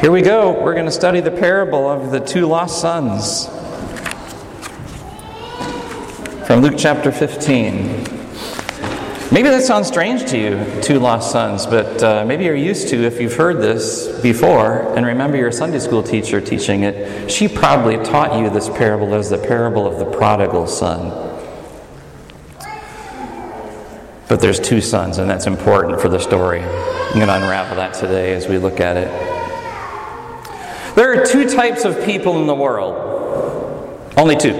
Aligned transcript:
Here 0.00 0.12
we 0.12 0.22
go. 0.22 0.52
We're 0.52 0.74
going 0.74 0.86
to 0.86 0.92
study 0.92 1.18
the 1.18 1.32
parable 1.32 1.90
of 1.90 2.12
the 2.12 2.20
two 2.20 2.46
lost 2.46 2.80
sons 2.80 3.46
from 6.46 6.60
Luke 6.60 6.74
chapter 6.78 7.10
15. 7.10 8.04
Maybe 9.32 9.48
that 9.48 9.64
sounds 9.64 9.88
strange 9.88 10.24
to 10.30 10.38
you, 10.38 10.82
two 10.82 11.00
lost 11.00 11.32
sons, 11.32 11.66
but 11.66 12.00
uh, 12.00 12.24
maybe 12.24 12.44
you're 12.44 12.54
used 12.54 12.86
to 12.90 13.02
if 13.02 13.20
you've 13.20 13.34
heard 13.34 13.56
this 13.56 14.20
before 14.20 14.82
and 14.96 15.04
remember 15.04 15.36
your 15.36 15.50
Sunday 15.50 15.80
school 15.80 16.04
teacher 16.04 16.40
teaching 16.40 16.84
it. 16.84 17.28
She 17.28 17.48
probably 17.48 17.96
taught 17.96 18.40
you 18.40 18.50
this 18.50 18.68
parable 18.68 19.12
as 19.16 19.30
the 19.30 19.38
parable 19.38 19.84
of 19.84 19.98
the 19.98 20.06
prodigal 20.16 20.68
son. 20.68 21.08
But 24.28 24.40
there's 24.40 24.60
two 24.60 24.80
sons, 24.80 25.18
and 25.18 25.28
that's 25.28 25.48
important 25.48 26.00
for 26.00 26.08
the 26.08 26.20
story. 26.20 26.60
I'm 26.62 27.14
going 27.14 27.26
to 27.26 27.34
unravel 27.34 27.74
that 27.78 27.94
today 27.94 28.34
as 28.34 28.46
we 28.46 28.58
look 28.58 28.78
at 28.78 28.96
it. 28.96 29.37
There 30.98 31.12
are 31.12 31.24
two 31.24 31.48
types 31.48 31.84
of 31.84 32.04
people 32.04 32.40
in 32.40 32.48
the 32.48 32.56
world. 32.56 32.96
Only 34.16 34.34
two. 34.34 34.50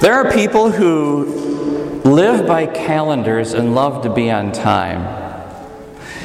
There 0.00 0.14
are 0.14 0.32
people 0.32 0.72
who 0.72 2.00
live 2.02 2.44
by 2.44 2.66
calendars 2.66 3.52
and 3.52 3.76
love 3.76 4.02
to 4.02 4.12
be 4.12 4.32
on 4.32 4.50
time. 4.50 5.02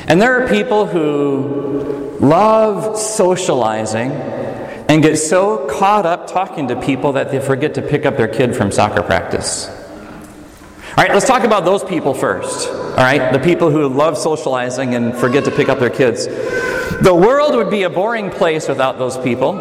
And 0.08 0.20
there 0.20 0.42
are 0.42 0.48
people 0.48 0.88
who 0.88 2.18
love 2.20 2.98
socializing 2.98 4.12
and 4.14 5.04
get 5.04 5.18
so 5.18 5.68
caught 5.68 6.08
up 6.08 6.26
talking 6.26 6.70
to 6.70 6.82
people 6.82 7.12
that 7.12 7.30
they 7.30 7.40
forget 7.40 7.76
to 7.76 7.84
pick 7.84 8.04
up 8.04 8.18
their 8.18 8.28
kid 8.28 8.56
from 8.56 8.72
soccer 8.72 9.04
practice. 9.04 9.70
All 9.70 11.04
right, 11.04 11.14
let's 11.14 11.28
talk 11.28 11.44
about 11.44 11.66
those 11.66 11.84
people 11.84 12.16
first. 12.16 12.68
All 12.68 12.96
right, 12.96 13.32
the 13.32 13.38
people 13.38 13.70
who 13.70 13.88
love 13.90 14.18
socializing 14.18 14.96
and 14.96 15.16
forget 15.16 15.46
to 15.46 15.52
pick 15.52 15.70
up 15.70 15.78
their 15.78 15.92
kids. 15.92 16.28
The 17.02 17.14
world 17.14 17.56
would 17.56 17.70
be 17.70 17.84
a 17.84 17.90
boring 17.90 18.30
place 18.30 18.68
without 18.68 18.98
those 18.98 19.18
people. 19.18 19.60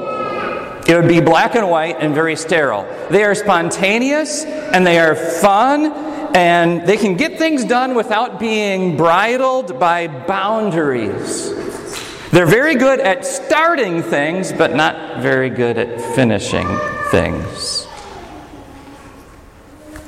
It 0.87 0.97
would 0.97 1.09
be 1.09 1.21
black 1.21 1.55
and 1.55 1.71
white 1.71 1.97
and 2.01 2.15
very 2.15 2.37
sterile. 2.37 2.87
They 3.11 3.25
are 3.25 3.35
spontaneous 3.35 4.45
and 4.45 4.87
they 4.87 4.99
are 4.99 5.15
fun 5.15 5.93
and 6.35 6.87
they 6.87 6.97
can 6.97 7.17
get 7.17 7.39
things 7.39 7.65
done 7.65 7.95
without 7.95 8.41
being 8.41 8.97
bridled 8.97 9.79
by 9.79 10.09
boundaries. 10.09 11.51
They're 12.31 12.47
very 12.47 12.75
good 12.77 12.99
at 12.99 13.27
starting 13.27 14.03
things, 14.03 14.53
but 14.53 14.75
not 14.75 15.21
very 15.21 15.51
good 15.51 15.77
at 15.77 16.01
finishing 16.15 16.67
things. 17.11 17.87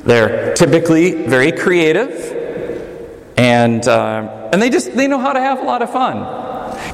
They're 0.05 0.55
typically 0.55 1.27
very 1.27 1.52
creative, 1.52 2.11
and, 3.36 3.86
uh, 3.86 4.48
and 4.52 4.61
they 4.61 4.70
just 4.70 4.94
they 4.96 5.06
know 5.06 5.19
how 5.19 5.34
to 5.34 5.41
have 5.41 5.61
a 5.61 5.64
lot 5.64 5.83
of 5.83 5.92
fun. 5.92 6.44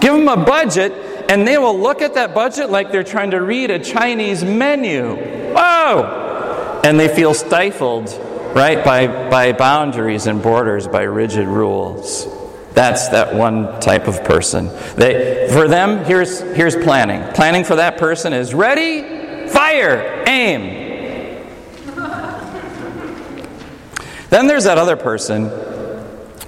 Give 0.00 0.14
them 0.14 0.28
a 0.28 0.36
budget, 0.36 0.92
and 1.28 1.46
they 1.46 1.58
will 1.58 1.78
look 1.78 2.00
at 2.00 2.14
that 2.14 2.34
budget 2.34 2.70
like 2.70 2.90
they're 2.90 3.04
trying 3.04 3.32
to 3.32 3.40
read 3.40 3.70
a 3.70 3.78
Chinese 3.78 4.42
menu. 4.42 5.14
Whoa! 5.54 6.80
And 6.84 6.98
they 6.98 7.14
feel 7.14 7.34
stifled, 7.34 8.08
right, 8.54 8.82
by, 8.82 9.06
by 9.28 9.52
boundaries 9.52 10.26
and 10.26 10.42
borders, 10.42 10.88
by 10.88 11.02
rigid 11.02 11.46
rules. 11.46 12.26
That's 12.72 13.08
that 13.08 13.34
one 13.34 13.78
type 13.80 14.08
of 14.08 14.24
person. 14.24 14.68
They, 14.94 15.48
for 15.52 15.68
them, 15.68 16.04
here's, 16.04 16.40
here's 16.40 16.76
planning. 16.76 17.22
Planning 17.34 17.64
for 17.64 17.76
that 17.76 17.98
person 17.98 18.32
is 18.32 18.54
ready, 18.54 19.48
fire, 19.48 20.24
aim. 20.26 21.44
then 24.30 24.46
there's 24.46 24.64
that 24.64 24.78
other 24.78 24.96
person 24.96 25.50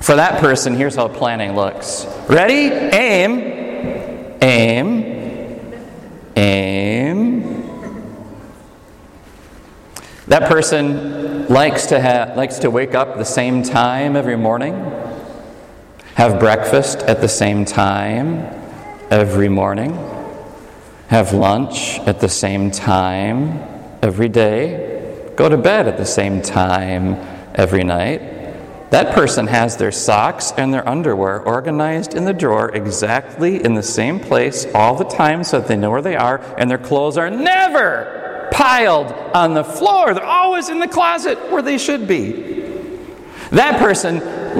for 0.02 0.16
that 0.16 0.40
person, 0.40 0.74
here's 0.74 0.96
how 0.96 1.06
planning 1.06 1.54
looks. 1.54 2.06
Ready, 2.28 2.72
aim, 2.72 3.38
aim, 4.42 5.74
aim. 6.36 7.62
That 10.26 10.48
person 10.48 11.46
likes 11.46 11.86
to, 11.86 12.00
have, 12.00 12.36
likes 12.36 12.58
to 12.60 12.70
wake 12.70 12.96
up 12.96 13.16
the 13.16 13.24
same 13.24 13.62
time 13.62 14.16
every 14.16 14.36
morning, 14.36 14.74
have 16.16 16.40
breakfast 16.40 16.98
at 17.02 17.20
the 17.20 17.28
same 17.28 17.64
time 17.64 18.40
every 19.08 19.48
morning, 19.48 19.94
have 21.08 21.32
lunch 21.32 22.00
at 22.00 22.18
the 22.18 22.28
same 22.28 22.72
time 22.72 23.62
every 24.02 24.28
day, 24.28 25.32
go 25.36 25.48
to 25.48 25.56
bed 25.56 25.86
at 25.86 25.96
the 25.96 26.06
same 26.06 26.42
time 26.42 27.14
every 27.54 27.84
night 27.84 28.31
that 28.92 29.14
person 29.14 29.46
has 29.46 29.78
their 29.78 29.90
socks 29.90 30.52
and 30.58 30.72
their 30.72 30.86
underwear 30.86 31.40
organized 31.40 32.12
in 32.12 32.26
the 32.26 32.34
drawer 32.34 32.70
exactly 32.74 33.64
in 33.64 33.72
the 33.72 33.82
same 33.82 34.20
place 34.20 34.66
all 34.74 34.96
the 34.96 35.04
time 35.04 35.42
so 35.44 35.60
that 35.60 35.66
they 35.66 35.78
know 35.78 35.90
where 35.90 36.02
they 36.02 36.14
are, 36.14 36.42
and 36.58 36.70
their 36.70 36.76
clothes 36.76 37.16
are 37.16 37.30
never 37.30 38.50
piled 38.52 39.10
on 39.34 39.54
the 39.54 39.64
floor. 39.64 40.12
They're 40.12 40.22
always 40.22 40.68
in 40.68 40.78
the 40.78 40.88
closet 40.88 41.50
where 41.50 41.62
they 41.62 41.78
should 41.78 42.06
be. 42.06 42.32
That 43.50 43.78
person 43.78 44.18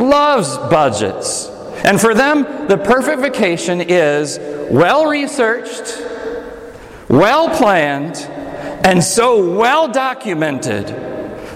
loves 0.08 0.56
budgets. 0.56 1.48
And 1.84 2.00
for 2.00 2.14
them, 2.14 2.68
the 2.68 2.78
perfect 2.78 3.20
vacation 3.20 3.82
is 3.82 4.38
well 4.70 5.04
researched, 5.04 6.02
well 7.10 7.54
planned, 7.54 8.16
and 8.16 9.04
so 9.04 9.58
well 9.58 9.88
documented 9.88 11.11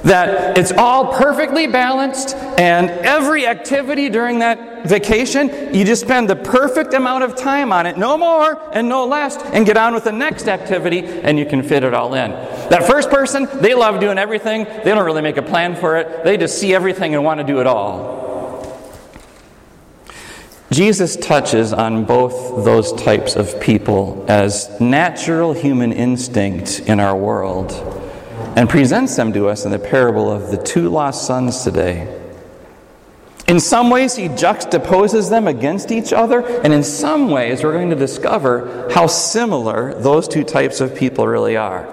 that 0.07 0.57
it's 0.57 0.71
all 0.71 1.13
perfectly 1.13 1.67
balanced, 1.67 2.37
and 2.59 2.91
every 2.91 3.45
activity 3.47 4.09
during 4.09 4.39
that 4.39 4.87
vacation, 4.87 5.75
you 5.75 5.85
just 5.85 6.03
spend 6.03 6.31
the 6.31 6.37
perfect 6.37 6.95
amount 6.95 7.25
of 7.25 7.35
time 7.35 7.73
on 7.73 7.87
it, 7.87 7.99
no 7.99 8.17
more 8.17 8.71
and 8.73 8.89
no 8.89 9.05
less, 9.05 9.37
and 9.37 9.67
get 9.67 9.77
on 9.77 9.95
with 9.95 10.05
the 10.05 10.13
next 10.13 10.47
activity, 10.47 11.01
and 11.01 11.39
you 11.39 11.45
can 11.45 11.61
fit 11.61 11.83
it 11.83 11.93
all 11.93 12.15
in. 12.15 12.31
That 12.71 12.85
first 12.85 13.11
person, 13.11 13.49
they 13.61 13.75
love 13.75 13.99
doing 13.99 14.17
everything, 14.17 14.65
they 14.65 14.85
don't 14.95 15.05
really 15.05 15.23
make 15.23 15.39
a 15.39 15.43
plan 15.43 15.75
for 15.75 15.97
it, 15.97 16.23
they 16.23 16.37
just 16.37 16.59
see 16.59 16.73
everything 16.73 17.15
and 17.17 17.25
want 17.25 17.41
to 17.41 17.45
do 17.45 17.61
it 17.61 17.67
all. 17.67 18.25
Jesus 20.71 21.17
touches 21.17 21.73
on 21.73 22.05
both 22.05 22.65
those 22.65 22.93
types 22.93 23.35
of 23.35 23.61
people 23.61 24.25
as 24.29 24.81
natural 24.81 25.53
human 25.53 25.93
instinct 25.93 26.81
in 26.81 27.01
our 27.01 27.17
world 27.17 27.96
and 28.57 28.71
presents 28.71 29.15
them 29.15 29.33
to 29.35 29.49
us 29.49 29.67
in 29.67 29.71
the 29.71 29.79
parable 29.79 30.33
of 30.33 30.51
the 30.51 30.57
two 30.57 30.89
lost 30.89 31.27
sons 31.27 31.63
today. 31.63 32.23
In 33.47 33.61
some 33.61 33.91
ways, 33.91 34.17
he 34.17 34.29
juxtaposes 34.29 35.31
them 35.31 35.47
against 35.47 35.93
each 35.93 36.13
other, 36.13 36.41
and 36.41 36.73
in 36.73 36.83
some 36.83 37.31
ways, 37.31 37.63
we're 37.63 37.75
going 37.75 37.91
to 37.91 37.97
discover 37.97 38.89
how 38.93 39.07
similar 39.07 39.95
those 39.95 40.27
two 40.27 40.43
types 40.43 40.81
of 40.81 40.97
people 40.97 41.29
really 41.29 41.57
are. 41.57 41.85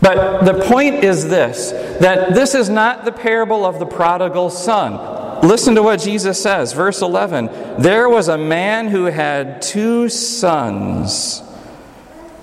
But 0.00 0.44
the 0.44 0.64
point 0.64 1.04
is 1.04 1.28
this 1.28 1.70
that 2.00 2.34
this 2.34 2.54
is 2.54 2.68
not 2.68 3.04
the 3.04 3.12
parable 3.12 3.64
of 3.64 3.78
the 3.78 3.86
prodigal 3.86 4.50
son. 4.50 5.42
Listen 5.46 5.74
to 5.76 5.82
what 5.82 6.00
Jesus 6.00 6.42
says, 6.42 6.72
verse 6.72 7.00
11. 7.00 7.80
There 7.80 8.08
was 8.08 8.28
a 8.28 8.38
man 8.38 8.88
who 8.88 9.04
had 9.04 9.62
two 9.62 10.08
sons. 10.08 11.42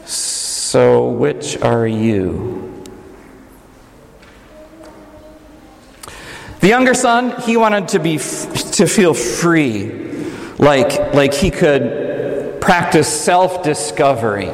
So, 0.05 1.09
which 1.09 1.57
are 1.61 1.87
you? 1.87 2.70
The 6.61 6.67
younger 6.67 6.93
son, 6.93 7.41
he 7.41 7.57
wanted 7.57 7.87
to 7.89 7.99
be 7.99 8.17
to 8.17 8.85
feel 8.85 9.15
free, 9.15 9.89
like 10.59 11.13
like 11.13 11.33
he 11.33 11.49
could 11.49 12.61
practice 12.61 13.07
self-discovery. 13.07 14.51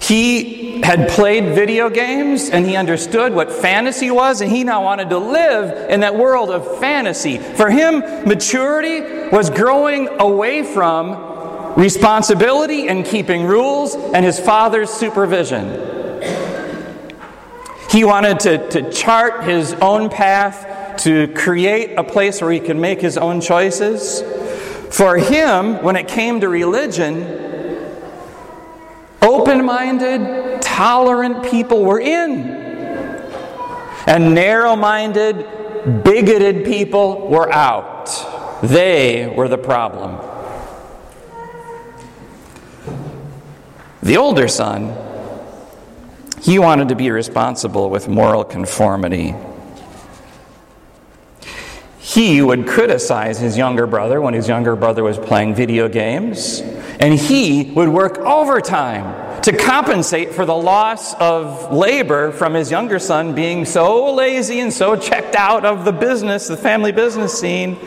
He 0.00 0.80
had 0.80 1.10
played 1.10 1.54
video 1.54 1.90
games 1.90 2.48
and 2.48 2.66
he 2.66 2.76
understood 2.76 3.34
what 3.34 3.52
fantasy 3.52 4.10
was, 4.10 4.40
and 4.40 4.50
he 4.50 4.64
now 4.64 4.82
wanted 4.82 5.10
to 5.10 5.18
live 5.18 5.90
in 5.90 6.00
that 6.00 6.16
world 6.16 6.50
of 6.50 6.78
fantasy. 6.80 7.36
For 7.36 7.68
him, 7.68 8.00
maturity 8.26 9.28
was 9.28 9.50
growing 9.50 10.08
away 10.18 10.62
from 10.62 11.74
responsibility 11.76 12.88
and 12.88 13.04
keeping 13.04 13.44
rules 13.44 13.94
and 13.94 14.24
his 14.24 14.40
father's 14.40 14.88
supervision. 14.88 16.01
He 17.92 18.04
wanted 18.04 18.40
to, 18.40 18.68
to 18.70 18.90
chart 18.90 19.44
his 19.44 19.74
own 19.74 20.08
path, 20.08 20.96
to 21.02 21.28
create 21.34 21.98
a 21.98 22.02
place 22.02 22.40
where 22.40 22.50
he 22.50 22.58
could 22.58 22.78
make 22.78 23.02
his 23.02 23.18
own 23.18 23.42
choices. 23.42 24.22
For 24.96 25.18
him, 25.18 25.82
when 25.82 25.96
it 25.96 26.08
came 26.08 26.40
to 26.40 26.48
religion, 26.48 27.22
open 29.20 29.66
minded, 29.66 30.62
tolerant 30.62 31.44
people 31.50 31.84
were 31.84 32.00
in. 32.00 32.48
And 34.06 34.34
narrow 34.34 34.74
minded, 34.74 36.02
bigoted 36.02 36.64
people 36.64 37.28
were 37.28 37.52
out. 37.52 38.08
They 38.62 39.30
were 39.36 39.48
the 39.48 39.58
problem. 39.58 40.16
The 44.02 44.16
older 44.16 44.48
son 44.48 45.11
he 46.42 46.58
wanted 46.58 46.88
to 46.88 46.94
be 46.94 47.10
responsible 47.10 47.88
with 47.88 48.08
moral 48.08 48.44
conformity. 48.44 49.34
he 52.12 52.42
would 52.42 52.66
criticize 52.66 53.38
his 53.38 53.56
younger 53.56 53.86
brother 53.86 54.20
when 54.20 54.34
his 54.34 54.46
younger 54.46 54.76
brother 54.76 55.02
was 55.04 55.16
playing 55.16 55.54
video 55.54 55.88
games, 55.88 56.60
and 56.98 57.14
he 57.14 57.70
would 57.76 57.88
work 57.88 58.18
overtime 58.18 59.40
to 59.40 59.56
compensate 59.56 60.34
for 60.34 60.44
the 60.44 60.54
loss 60.54 61.14
of 61.14 61.72
labor 61.72 62.30
from 62.32 62.54
his 62.54 62.70
younger 62.70 62.98
son 62.98 63.34
being 63.34 63.64
so 63.64 64.12
lazy 64.12 64.60
and 64.60 64.72
so 64.72 64.94
checked 64.94 65.36
out 65.36 65.64
of 65.64 65.84
the 65.86 65.92
business, 65.92 66.48
the 66.48 66.56
family 66.56 66.92
business 66.92 67.38
scene. 67.38 67.78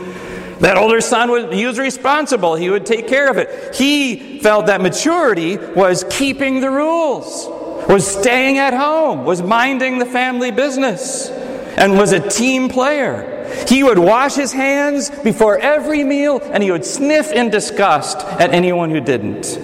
That 0.60 0.78
older 0.78 1.02
son 1.02 1.30
was 1.30 1.54
he 1.54 1.66
was 1.66 1.78
responsible. 1.78 2.56
He 2.56 2.70
would 2.70 2.86
take 2.86 3.08
care 3.10 3.30
of 3.30 3.38
it. 3.38 3.76
He 3.76 4.40
felt 4.40 4.68
that 4.68 4.82
maturity 4.82 5.58
was 5.58 6.06
keeping 6.10 6.62
the 6.62 6.72
rules, 6.72 7.46
was 7.88 8.06
staying 8.06 8.58
at 8.58 8.74
home, 8.74 9.26
was 9.26 9.42
minding 9.42 10.00
the 10.00 10.06
family 10.06 10.52
business, 10.52 11.30
and 11.78 11.98
was 11.98 12.12
a 12.12 12.30
team 12.30 12.70
player. 12.70 13.32
He 13.68 13.84
would 13.84 14.00
wash 14.00 14.36
his 14.36 14.52
hands 14.52 15.10
before 15.10 15.58
every 15.58 16.04
meal 16.04 16.40
and 16.44 16.64
he 16.64 16.72
would 16.72 16.86
sniff 16.86 17.32
in 17.32 17.50
disgust 17.50 18.20
at 18.20 18.54
anyone 18.54 18.90
who 18.90 19.00
didn't. 19.00 19.60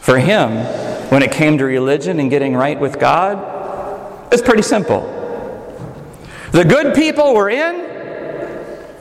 For 0.00 0.18
him, 0.18 0.50
when 1.10 1.22
it 1.22 1.32
came 1.32 1.58
to 1.58 1.64
religion 1.64 2.18
and 2.20 2.30
getting 2.30 2.54
right 2.54 2.78
with 2.78 2.98
God, 2.98 4.32
it's 4.32 4.42
pretty 4.42 4.62
simple. 4.62 5.00
The 6.52 6.64
good 6.64 6.94
people 6.94 7.34
were 7.34 7.48
in, 7.48 7.80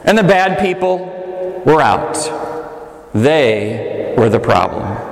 and 0.06 0.18
the 0.18 0.24
bad 0.24 0.60
people 0.60 1.62
were 1.66 1.82
out. 1.82 2.14
They 3.14 4.14
were 4.18 4.30
the 4.30 4.40
problem. 4.40 5.11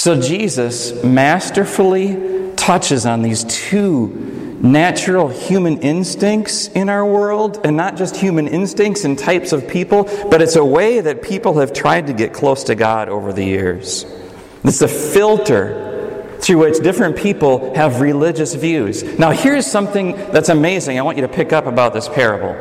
So 0.00 0.18
Jesus 0.18 1.04
masterfully 1.04 2.54
touches 2.56 3.04
on 3.04 3.20
these 3.20 3.44
two 3.44 4.56
natural 4.62 5.28
human 5.28 5.82
instincts 5.82 6.68
in 6.68 6.88
our 6.88 7.04
world, 7.04 7.60
and 7.64 7.76
not 7.76 7.98
just 7.98 8.16
human 8.16 8.48
instincts 8.48 9.04
and 9.04 9.18
types 9.18 9.52
of 9.52 9.68
people, 9.68 10.04
but 10.30 10.40
it's 10.40 10.56
a 10.56 10.64
way 10.64 11.02
that 11.02 11.20
people 11.20 11.58
have 11.58 11.74
tried 11.74 12.06
to 12.06 12.14
get 12.14 12.32
close 12.32 12.64
to 12.64 12.74
God 12.74 13.10
over 13.10 13.30
the 13.34 13.44
years. 13.44 14.06
It's 14.64 14.80
a 14.80 14.88
filter 14.88 16.38
through 16.40 16.60
which 16.60 16.82
different 16.82 17.18
people 17.18 17.74
have 17.74 18.00
religious 18.00 18.54
views. 18.54 19.02
Now, 19.18 19.32
here's 19.32 19.66
something 19.66 20.16
that's 20.16 20.48
amazing 20.48 20.98
I 20.98 21.02
want 21.02 21.18
you 21.18 21.26
to 21.26 21.32
pick 21.32 21.52
up 21.52 21.66
about 21.66 21.92
this 21.92 22.08
parable. 22.08 22.56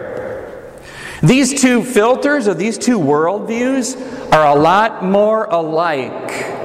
These 1.24 1.62
two 1.62 1.86
filters 1.86 2.50
or 2.50 2.54
these 2.54 2.78
two 2.78 3.00
worldviews 3.00 4.34
are 4.34 4.46
a 4.46 4.60
lot 4.60 5.06
more 5.06 5.46
alike 5.46 6.59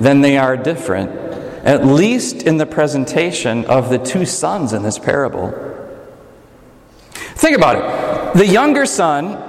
than 0.00 0.20
they 0.20 0.36
are 0.38 0.56
different 0.56 1.26
at 1.66 1.84
least 1.84 2.44
in 2.44 2.58
the 2.58 2.64
presentation 2.64 3.64
of 3.64 3.90
the 3.90 3.98
two 3.98 4.24
sons 4.24 4.72
in 4.72 4.84
this 4.84 5.00
parable. 5.00 5.50
Think 7.12 7.56
about 7.56 7.76
it. 7.76 8.38
The 8.38 8.46
younger 8.46 8.86
son 8.86 9.42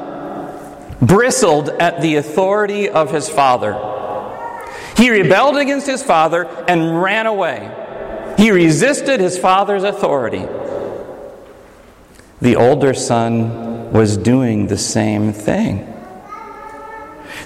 bristled 0.99 1.69
at 1.69 2.01
the 2.01 2.15
authority 2.15 2.89
of 2.89 3.11
his 3.11 3.29
father. 3.29 3.73
He 4.97 5.11
rebelled 5.11 5.57
against 5.57 5.85
his 5.85 6.01
father 6.01 6.45
and 6.67 7.03
ran 7.03 7.27
away. 7.27 7.71
He 8.35 8.49
resisted 8.49 9.19
his 9.19 9.37
father's 9.37 9.83
authority. 9.83 10.47
The 12.41 12.55
older 12.55 12.95
son 12.95 13.91
was 13.91 14.17
doing 14.17 14.67
the 14.67 14.77
same 14.77 15.33
thing. 15.33 15.93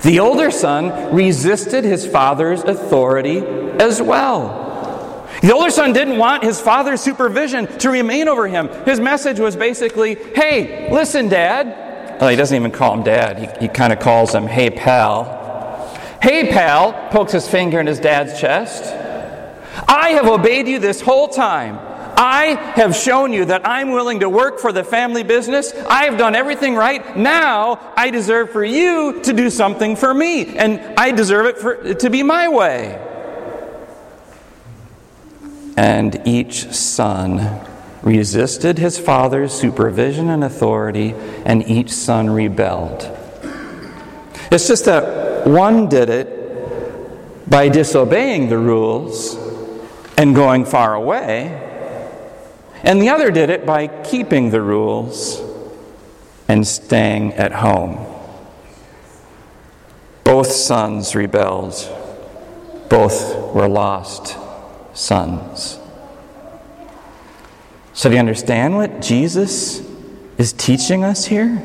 The 0.01 0.19
older 0.19 0.50
son 0.50 1.13
resisted 1.13 1.83
his 1.83 2.06
father's 2.06 2.63
authority 2.63 3.38
as 3.38 4.01
well. 4.01 5.27
The 5.42 5.53
older 5.53 5.69
son 5.71 5.94
didn't 5.94 6.18
want 6.18 6.44
his 6.44 6.59
father's 6.59 7.01
supervision 7.01 7.68
to 7.80 7.89
remain 7.89 8.27
over 8.27 8.48
him. 8.48 8.68
His 8.86 9.00
message 9.00 9.39
was 9.39 9.56
basically, 9.56 10.15
hey, 10.15 10.92
listen, 10.92 11.30
dad. 11.30 12.19
Well, 12.19 12.30
he 12.30 12.36
doesn't 12.36 12.56
even 12.56 12.71
call 12.71 12.94
him 12.94 13.03
dad, 13.03 13.39
he, 13.39 13.65
he 13.65 13.68
kind 13.68 13.94
of 13.94 14.00
calls 14.00 14.33
him, 14.36 14.45
hey, 14.45 14.69
pal. 14.69 15.39
Hey, 16.21 16.51
pal, 16.51 16.94
pokes 17.09 17.31
his 17.31 17.47
finger 17.47 17.80
in 17.80 17.88
his 17.88 18.00
dad's 18.00 18.39
chest. 18.39 18.83
I 19.88 20.09
have 20.09 20.27
obeyed 20.27 20.68
you 20.68 20.77
this 20.77 21.01
whole 21.01 21.27
time. 21.27 21.80
I 22.17 22.73
have 22.75 22.95
shown 22.95 23.33
you 23.33 23.45
that 23.45 23.67
I'm 23.67 23.91
willing 23.91 24.19
to 24.21 24.29
work 24.29 24.59
for 24.59 24.71
the 24.71 24.83
family 24.83 25.23
business. 25.23 25.73
I 25.73 26.05
have 26.05 26.17
done 26.17 26.35
everything 26.35 26.75
right. 26.75 27.17
Now 27.17 27.93
I 27.95 28.09
deserve 28.09 28.51
for 28.51 28.63
you 28.63 29.21
to 29.21 29.33
do 29.33 29.49
something 29.49 29.95
for 29.95 30.13
me, 30.13 30.57
and 30.57 30.79
I 30.97 31.11
deserve 31.11 31.45
it 31.47 31.57
for, 31.57 31.93
to 31.93 32.09
be 32.09 32.23
my 32.23 32.47
way. 32.49 33.07
And 35.77 36.21
each 36.25 36.71
son 36.71 37.65
resisted 38.01 38.77
his 38.77 38.97
father's 38.97 39.53
supervision 39.53 40.29
and 40.29 40.43
authority, 40.43 41.13
and 41.45 41.67
each 41.67 41.91
son 41.91 42.29
rebelled. 42.29 43.09
It's 44.51 44.67
just 44.67 44.85
that 44.85 45.47
one 45.47 45.87
did 45.87 46.09
it 46.09 47.49
by 47.49 47.69
disobeying 47.69 48.49
the 48.49 48.57
rules 48.57 49.35
and 50.17 50.35
going 50.35 50.65
far 50.65 50.93
away 50.93 51.70
and 52.83 53.01
the 53.01 53.10
other 53.10 53.31
did 53.31 53.50
it 53.50 53.66
by 53.66 53.88
keeping 53.88 54.50
the 54.50 54.62
rules 54.62 55.42
and 56.48 56.66
staying 56.68 57.33
at 57.33 57.51
home. 57.51 58.06
Both 60.24 60.51
sons 60.51 61.16
rebelled, 61.16 61.74
both 62.89 63.54
were 63.54 63.68
lost 63.68 64.38
sons. 64.94 65.80
So, 67.94 68.10
do 68.10 68.16
you 68.16 68.19
understand 68.19 68.75
what 68.75 69.01
Jesus 69.01 69.86
is 70.38 70.54
teaching 70.54 71.04
us 71.04 71.25
here? 71.25 71.62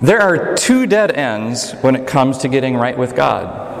There 0.00 0.20
are 0.20 0.56
two 0.56 0.86
dead 0.86 1.12
ends 1.12 1.72
when 1.80 1.94
it 1.94 2.08
comes 2.08 2.38
to 2.38 2.48
getting 2.48 2.76
right 2.76 2.98
with 2.98 3.14
God. 3.14 3.71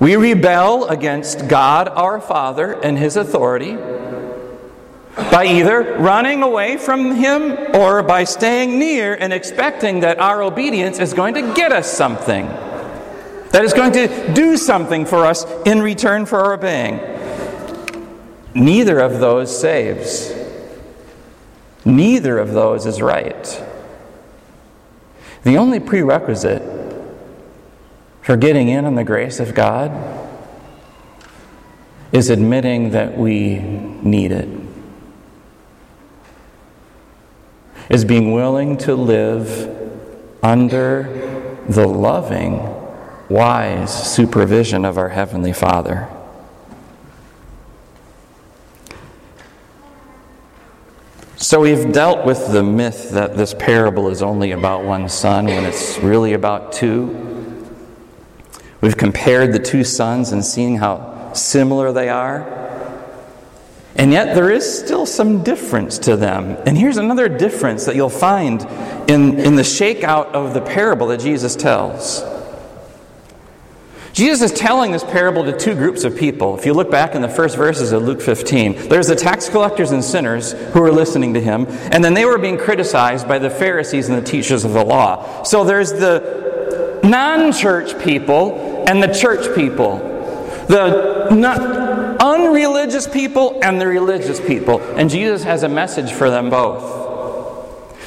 We 0.00 0.14
rebel 0.14 0.86
against 0.88 1.48
God 1.48 1.88
our 1.88 2.20
Father 2.20 2.72
and 2.84 2.96
His 2.96 3.16
authority 3.16 3.76
by 5.32 5.46
either 5.46 5.96
running 5.98 6.42
away 6.42 6.76
from 6.76 7.16
Him 7.16 7.74
or 7.74 8.04
by 8.04 8.22
staying 8.22 8.78
near 8.78 9.14
and 9.14 9.32
expecting 9.32 10.00
that 10.00 10.20
our 10.20 10.42
obedience 10.42 11.00
is 11.00 11.12
going 11.12 11.34
to 11.34 11.54
get 11.54 11.72
us 11.72 11.92
something, 11.92 12.46
that 12.46 13.64
is 13.64 13.72
going 13.72 13.92
to 13.92 14.32
do 14.34 14.56
something 14.56 15.04
for 15.04 15.26
us 15.26 15.44
in 15.66 15.82
return 15.82 16.26
for 16.26 16.38
our 16.40 16.54
obeying. 16.54 17.00
Neither 18.54 19.00
of 19.00 19.18
those 19.18 19.58
saves. 19.58 20.32
Neither 21.84 22.38
of 22.38 22.52
those 22.52 22.86
is 22.86 23.02
right. 23.02 23.64
The 25.42 25.56
only 25.56 25.80
prerequisite 25.80 26.77
for 28.28 28.36
getting 28.36 28.68
in 28.68 28.84
on 28.84 28.94
the 28.94 29.04
grace 29.04 29.40
of 29.40 29.54
God 29.54 29.90
is 32.12 32.28
admitting 32.28 32.90
that 32.90 33.16
we 33.16 33.58
need 33.58 34.32
it, 34.32 34.46
is 37.88 38.04
being 38.04 38.32
willing 38.32 38.76
to 38.76 38.94
live 38.94 39.74
under 40.42 41.56
the 41.70 41.86
loving, 41.88 42.58
wise 43.30 44.14
supervision 44.14 44.84
of 44.84 44.98
our 44.98 45.08
Heavenly 45.08 45.54
Father. 45.54 46.06
So, 51.36 51.60
we've 51.60 51.90
dealt 51.94 52.26
with 52.26 52.52
the 52.52 52.62
myth 52.62 53.12
that 53.12 53.38
this 53.38 53.54
parable 53.54 54.10
is 54.10 54.20
only 54.20 54.50
about 54.50 54.84
one 54.84 55.08
son 55.08 55.46
when 55.46 55.64
it's 55.64 55.96
really 56.00 56.34
about 56.34 56.74
two. 56.74 57.37
We've 58.80 58.96
compared 58.96 59.52
the 59.52 59.58
two 59.58 59.84
sons 59.84 60.32
and 60.32 60.44
seen 60.44 60.76
how 60.76 61.32
similar 61.32 61.92
they 61.92 62.08
are. 62.08 62.58
And 63.96 64.12
yet 64.12 64.36
there 64.36 64.50
is 64.50 64.78
still 64.78 65.06
some 65.06 65.42
difference 65.42 65.98
to 66.00 66.16
them. 66.16 66.56
And 66.66 66.78
here's 66.78 66.98
another 66.98 67.28
difference 67.28 67.86
that 67.86 67.96
you'll 67.96 68.08
find 68.08 68.62
in, 69.10 69.40
in 69.40 69.56
the 69.56 69.62
shakeout 69.62 70.26
of 70.32 70.54
the 70.54 70.60
parable 70.60 71.08
that 71.08 71.18
Jesus 71.18 71.56
tells. 71.56 72.22
Jesus 74.12 74.50
is 74.52 74.58
telling 74.58 74.92
this 74.92 75.04
parable 75.04 75.44
to 75.44 75.56
two 75.56 75.74
groups 75.74 76.04
of 76.04 76.16
people. 76.16 76.56
If 76.58 76.66
you 76.66 76.74
look 76.74 76.90
back 76.90 77.14
in 77.14 77.22
the 77.22 77.28
first 77.28 77.56
verses 77.56 77.92
of 77.92 78.02
Luke 78.02 78.20
15, 78.20 78.88
there's 78.88 79.06
the 79.06 79.16
tax 79.16 79.48
collectors 79.48 79.90
and 79.90 80.02
sinners 80.02 80.52
who 80.52 80.80
were 80.80 80.90
listening 80.92 81.34
to 81.34 81.40
him, 81.40 81.66
and 81.92 82.02
then 82.02 82.14
they 82.14 82.24
were 82.24 82.38
being 82.38 82.58
criticized 82.58 83.28
by 83.28 83.38
the 83.38 83.50
Pharisees 83.50 84.08
and 84.08 84.18
the 84.18 84.28
teachers 84.28 84.64
of 84.64 84.72
the 84.72 84.84
law. 84.84 85.42
So 85.44 85.62
there's 85.62 85.92
the 85.92 87.00
non 87.04 87.52
church 87.52 87.96
people 88.02 88.67
and 88.88 89.02
the 89.02 89.12
church 89.12 89.54
people, 89.54 89.98
the 90.66 91.28
not 91.30 91.60
unreligious 92.20 93.06
people 93.06 93.60
and 93.62 93.78
the 93.78 93.86
religious 93.86 94.40
people. 94.40 94.80
And 94.96 95.10
Jesus 95.10 95.44
has 95.44 95.62
a 95.62 95.68
message 95.68 96.10
for 96.10 96.30
them 96.30 96.48
both. 96.48 97.06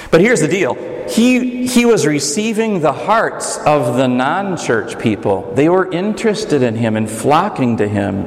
But 0.10 0.22
here's 0.22 0.42
the 0.42 0.48
deal 0.48 0.74
he, 1.08 1.68
he 1.68 1.86
was 1.86 2.08
receiving 2.08 2.80
the 2.80 2.94
hearts 2.94 3.58
of 3.60 3.96
the 3.96 4.08
non 4.08 4.58
church 4.58 4.98
people. 4.98 5.54
They 5.54 5.70
were 5.70 5.90
interested 5.92 6.64
in 6.64 6.76
him 6.76 6.98
and 6.98 7.10
flocking 7.10 7.78
to 7.78 7.88
him. 7.88 8.26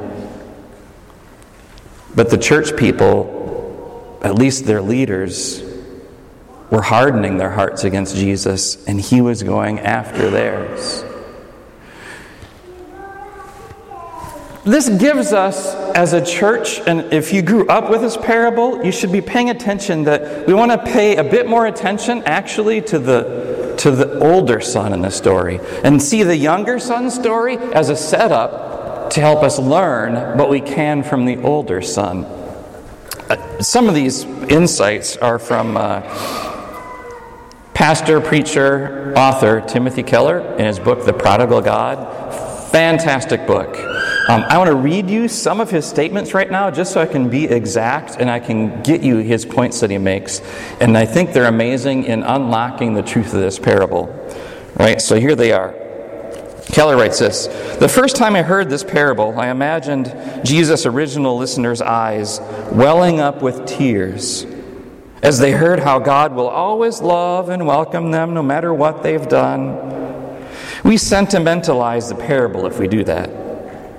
But 2.15 2.29
the 2.29 2.37
church 2.37 2.77
people, 2.77 4.17
at 4.23 4.35
least 4.35 4.65
their 4.65 4.81
leaders, 4.81 5.61
were 6.71 6.81
hardening 6.81 7.37
their 7.37 7.51
hearts 7.51 7.83
against 7.83 8.15
Jesus, 8.15 8.85
and 8.87 9.01
he 9.01 9.19
was 9.19 9.43
going 9.43 9.79
after 9.79 10.29
theirs. 10.29 11.03
This 14.65 14.89
gives 14.89 15.31
us, 15.31 15.75
as 15.95 16.13
a 16.13 16.25
church, 16.25 16.79
and 16.87 17.13
if 17.13 17.31
you 17.31 17.43
grew 17.43 17.67
up 17.67 17.87
with 17.87 18.01
this 18.01 18.17
parable, 18.17 18.83
you 18.83 18.91
should 18.91 19.11
be 19.11 19.21
paying 19.21 19.51
attention 19.51 20.05
that 20.05 20.47
we 20.47 20.55
want 20.55 20.71
to 20.71 20.79
pay 20.79 21.17
a 21.17 21.23
bit 21.23 21.47
more 21.47 21.67
attention 21.67 22.23
actually 22.25 22.81
to 22.81 22.97
the, 22.97 23.75
to 23.77 23.91
the 23.91 24.17
older 24.17 24.59
son 24.59 24.91
in 24.91 25.03
the 25.03 25.11
story 25.11 25.59
and 25.83 26.01
see 26.01 26.23
the 26.23 26.35
younger 26.35 26.79
son 26.79 27.11
story 27.11 27.57
as 27.57 27.89
a 27.89 27.95
setup 27.95 29.11
to 29.11 29.19
help 29.19 29.43
us 29.43 29.59
learn 29.59 30.35
what 30.35 30.49
we 30.49 30.61
can 30.61 31.03
from 31.03 31.25
the 31.25 31.37
older 31.43 31.79
son. 31.79 32.25
Uh, 33.29 33.61
some 33.61 33.87
of 33.87 33.93
these 33.93 34.23
insights 34.49 35.15
are 35.17 35.37
from 35.37 35.77
uh, 35.77 36.01
pastor, 37.75 38.19
preacher, 38.19 39.13
author 39.15 39.61
Timothy 39.61 40.01
Keller 40.01 40.39
in 40.55 40.65
his 40.65 40.79
book, 40.79 41.05
The 41.05 41.13
Prodigal 41.13 41.61
God. 41.61 42.71
Fantastic 42.71 43.45
book. 43.45 43.77
Um, 44.27 44.43
I 44.49 44.57
want 44.57 44.71
to 44.71 44.75
read 44.75 45.07
you 45.07 45.27
some 45.27 45.61
of 45.61 45.69
his 45.69 45.85
statements 45.85 46.33
right 46.33 46.49
now 46.49 46.71
just 46.71 46.93
so 46.93 46.99
I 46.99 47.05
can 47.05 47.29
be 47.29 47.45
exact 47.45 48.15
and 48.19 48.27
I 48.27 48.39
can 48.39 48.81
get 48.81 49.03
you 49.03 49.17
his 49.17 49.45
points 49.45 49.81
that 49.81 49.91
he 49.91 49.99
makes. 49.99 50.41
And 50.79 50.97
I 50.97 51.05
think 51.05 51.31
they're 51.31 51.45
amazing 51.45 52.05
in 52.05 52.23
unlocking 52.23 52.95
the 52.95 53.03
truth 53.03 53.35
of 53.35 53.41
this 53.41 53.59
parable. 53.59 54.07
Right? 54.77 54.99
So 54.99 55.19
here 55.19 55.35
they 55.35 55.51
are. 55.51 55.75
Keller 56.71 56.97
writes 56.97 57.19
this 57.19 57.45
The 57.77 57.87
first 57.87 58.15
time 58.15 58.35
I 58.35 58.41
heard 58.41 58.67
this 58.67 58.83
parable, 58.83 59.39
I 59.39 59.49
imagined 59.49 60.11
Jesus' 60.43 60.87
original 60.87 61.37
listeners' 61.37 61.81
eyes 61.81 62.39
welling 62.71 63.19
up 63.19 63.43
with 63.43 63.67
tears 63.67 64.47
as 65.21 65.37
they 65.37 65.51
heard 65.51 65.79
how 65.79 65.99
God 65.99 66.33
will 66.33 66.49
always 66.49 66.99
love 66.99 67.49
and 67.49 67.67
welcome 67.67 68.09
them 68.09 68.33
no 68.33 68.41
matter 68.41 68.73
what 68.73 69.03
they've 69.03 69.27
done. 69.27 70.47
We 70.83 70.97
sentimentalize 70.97 72.09
the 72.09 72.15
parable 72.15 72.65
if 72.65 72.79
we 72.79 72.87
do 72.87 73.03
that. 73.03 73.44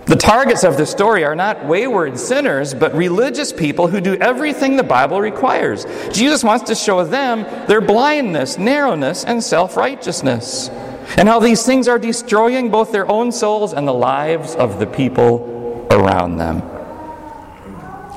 The 0.07 0.15
targets 0.15 0.63
of 0.63 0.77
the 0.77 0.87
story 0.87 1.25
are 1.25 1.35
not 1.35 1.67
wayward 1.67 2.17
sinners, 2.17 2.75
but 2.75 2.95
religious 2.95 3.53
people 3.53 3.89
who 3.89 4.01
do 4.01 4.15
everything 4.15 4.77
the 4.77 4.85
Bible 4.85 5.21
requires. 5.21 5.85
Jesus 6.13 6.45
wants 6.45 6.67
to 6.67 6.77
show 6.77 7.05
them 7.05 7.43
their 7.67 7.81
blindness, 7.81 8.57
narrowness, 8.57 9.25
and 9.25 9.43
self 9.43 9.77
righteousness, 9.77 10.69
and 11.17 11.29
how 11.29 11.41
these 11.41 11.67
things 11.67 11.89
are 11.89 11.99
destroying 11.99 12.71
both 12.71 12.93
their 12.93 13.11
own 13.11 13.33
souls 13.33 13.73
and 13.73 13.87
the 13.87 13.93
lives 13.93 14.55
of 14.55 14.79
the 14.79 14.87
people 14.87 15.89
around 15.91 16.37
them. 16.37 16.76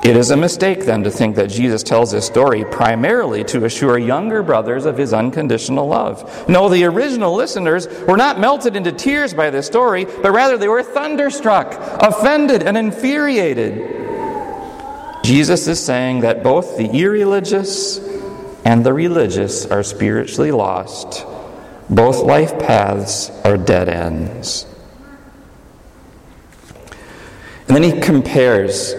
It 0.02 0.16
is 0.16 0.30
a 0.30 0.36
mistake 0.36 0.86
then 0.86 1.02
to 1.04 1.10
think 1.10 1.36
that 1.36 1.50
Jesus 1.50 1.82
tells 1.82 2.10
this 2.10 2.24
story 2.24 2.64
primarily 2.64 3.44
to 3.44 3.66
assure 3.66 3.98
younger 3.98 4.42
brothers 4.42 4.86
of 4.86 4.96
his 4.96 5.12
unconditional 5.12 5.86
love. 5.86 6.48
No, 6.48 6.70
the 6.70 6.84
original 6.84 7.34
listeners 7.34 7.86
were 8.06 8.16
not 8.16 8.40
melted 8.40 8.76
into 8.76 8.92
tears 8.92 9.34
by 9.34 9.50
this 9.50 9.66
story, 9.66 10.06
but 10.06 10.32
rather 10.32 10.56
they 10.56 10.68
were 10.68 10.82
thunderstruck, 10.82 11.74
offended, 12.02 12.62
and 12.62 12.78
infuriated. 12.78 13.98
Jesus 15.22 15.68
is 15.68 15.84
saying 15.84 16.20
that 16.20 16.42
both 16.42 16.78
the 16.78 16.88
irreligious 16.88 17.98
and 18.64 18.86
the 18.86 18.94
religious 18.94 19.66
are 19.66 19.82
spiritually 19.82 20.50
lost. 20.50 21.26
Both 21.90 22.22
life 22.22 22.58
paths 22.58 23.30
are 23.44 23.58
dead 23.58 23.90
ends. 23.90 24.64
And 27.68 27.76
then 27.76 27.82
he 27.82 28.00
compares 28.00 28.94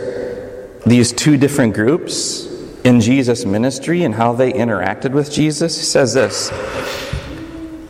these 0.85 1.11
two 1.13 1.37
different 1.37 1.73
groups 1.73 2.47
in 2.83 3.01
Jesus' 3.01 3.45
ministry 3.45 4.03
and 4.03 4.15
how 4.15 4.33
they 4.33 4.51
interacted 4.51 5.11
with 5.11 5.31
Jesus, 5.31 5.77
he 5.77 5.83
says 5.83 6.13
this. 6.13 6.51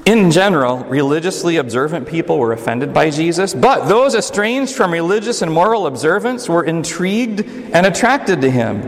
In 0.05 0.31
general, 0.31 0.79
religiously 0.85 1.57
observant 1.57 2.07
people 2.07 2.39
were 2.39 2.53
offended 2.53 2.93
by 2.93 3.11
Jesus, 3.11 3.53
but 3.53 3.87
those 3.87 4.15
estranged 4.15 4.75
from 4.75 4.91
religious 4.91 5.41
and 5.41 5.53
moral 5.53 5.85
observance 5.85 6.49
were 6.49 6.63
intrigued 6.63 7.41
and 7.73 7.85
attracted 7.85 8.41
to 8.41 8.49
him. 8.49 8.81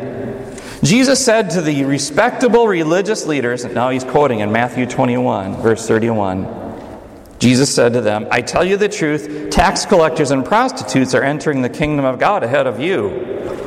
Jesus 0.84 1.24
said 1.24 1.52
to 1.52 1.62
the 1.62 1.86
respectable 1.86 2.68
religious 2.68 3.26
leaders, 3.26 3.64
and 3.64 3.74
now 3.74 3.90
he's 3.90 4.04
quoting 4.04 4.40
in 4.40 4.52
Matthew 4.52 4.86
21, 4.86 5.62
verse 5.62 5.88
31. 5.88 6.64
Jesus 7.40 7.74
said 7.74 7.94
to 7.94 8.02
them, 8.02 8.28
I 8.32 8.42
tell 8.42 8.66
you 8.66 8.76
the 8.76 8.90
truth, 8.90 9.50
tax 9.50 9.86
collectors 9.86 10.32
and 10.32 10.44
prostitutes 10.44 11.14
are 11.14 11.24
entering 11.24 11.62
the 11.62 11.70
kingdom 11.70 12.06
of 12.06 12.20
God 12.20 12.44
ahead 12.44 12.68
of 12.68 12.80
you. 12.80 13.63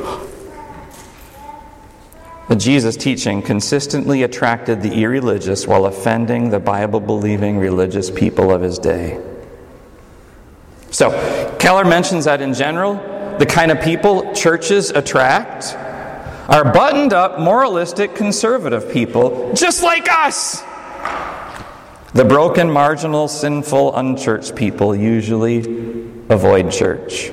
The 2.48 2.56
Jesus 2.56 2.96
teaching 2.96 3.42
consistently 3.42 4.22
attracted 4.22 4.80
the 4.80 5.02
irreligious 5.02 5.66
while 5.66 5.86
offending 5.86 6.50
the 6.50 6.60
Bible 6.60 7.00
believing 7.00 7.58
religious 7.58 8.08
people 8.08 8.52
of 8.52 8.60
his 8.60 8.78
day. 8.78 9.20
So, 10.92 11.10
Keller 11.58 11.84
mentions 11.84 12.26
that 12.26 12.40
in 12.40 12.54
general, 12.54 12.94
the 13.38 13.46
kind 13.46 13.72
of 13.72 13.80
people 13.80 14.32
churches 14.32 14.90
attract 14.90 15.74
are 16.48 16.72
buttoned 16.72 17.12
up, 17.12 17.40
moralistic, 17.40 18.14
conservative 18.14 18.92
people, 18.92 19.52
just 19.52 19.82
like 19.82 20.08
us. 20.08 20.62
The 22.14 22.24
broken, 22.24 22.70
marginal, 22.70 23.26
sinful, 23.26 23.96
unchurched 23.96 24.54
people 24.54 24.94
usually 24.94 25.58
avoid 26.28 26.70
church. 26.70 27.32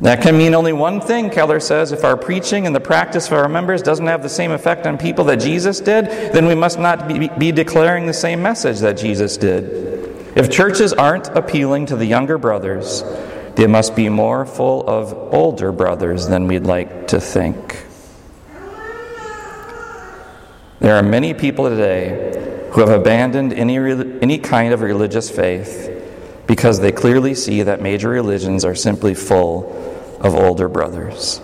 That 0.00 0.22
can 0.22 0.38
mean 0.38 0.54
only 0.54 0.72
one 0.72 1.02
thing, 1.02 1.28
Keller 1.28 1.60
says. 1.60 1.92
If 1.92 2.04
our 2.04 2.16
preaching 2.16 2.66
and 2.66 2.74
the 2.74 2.80
practice 2.80 3.26
of 3.26 3.34
our 3.34 3.48
members 3.48 3.82
doesn't 3.82 4.06
have 4.06 4.22
the 4.22 4.30
same 4.30 4.50
effect 4.50 4.86
on 4.86 4.96
people 4.96 5.24
that 5.26 5.36
Jesus 5.36 5.78
did, 5.78 6.06
then 6.32 6.46
we 6.46 6.54
must 6.54 6.78
not 6.78 7.06
be, 7.06 7.52
declaring 7.52 8.06
the 8.06 8.14
same 8.14 8.42
message 8.42 8.78
that 8.78 8.96
Jesus 8.96 9.36
did. 9.36 10.36
If 10.36 10.50
churches 10.50 10.94
aren't 10.94 11.28
appealing 11.28 11.86
to 11.86 11.96
the 11.96 12.06
younger 12.06 12.38
brothers, 12.38 13.04
they 13.56 13.66
must 13.66 13.94
be 13.94 14.08
more 14.08 14.46
full 14.46 14.88
of 14.88 15.12
older 15.34 15.70
brothers 15.70 16.28
than 16.28 16.46
we'd 16.46 16.64
like 16.64 17.08
to 17.08 17.20
think. 17.20 17.84
There 20.78 20.96
are 20.96 21.02
many 21.02 21.34
people 21.34 21.68
today 21.68 22.68
who 22.70 22.80
have 22.80 22.88
abandoned 22.88 23.52
any, 23.52 23.76
any 23.76 24.38
kind 24.38 24.72
of 24.72 24.80
religious 24.80 25.28
faith 25.28 25.99
because 26.50 26.80
they 26.80 26.90
clearly 26.90 27.32
see 27.32 27.62
that 27.62 27.80
major 27.80 28.08
religions 28.08 28.64
are 28.64 28.74
simply 28.74 29.14
full 29.14 29.70
of 30.20 30.34
older 30.34 30.68
brothers. 30.68 31.40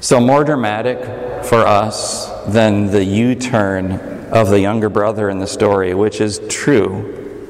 So, 0.00 0.18
more 0.18 0.42
dramatic 0.42 1.04
for 1.44 1.58
us 1.58 2.30
than 2.46 2.86
the 2.86 3.04
U 3.04 3.34
turn 3.34 3.92
of 4.32 4.48
the 4.48 4.58
younger 4.58 4.88
brother 4.88 5.28
in 5.28 5.40
the 5.40 5.46
story, 5.46 5.92
which 5.92 6.22
is 6.22 6.40
true, 6.48 7.46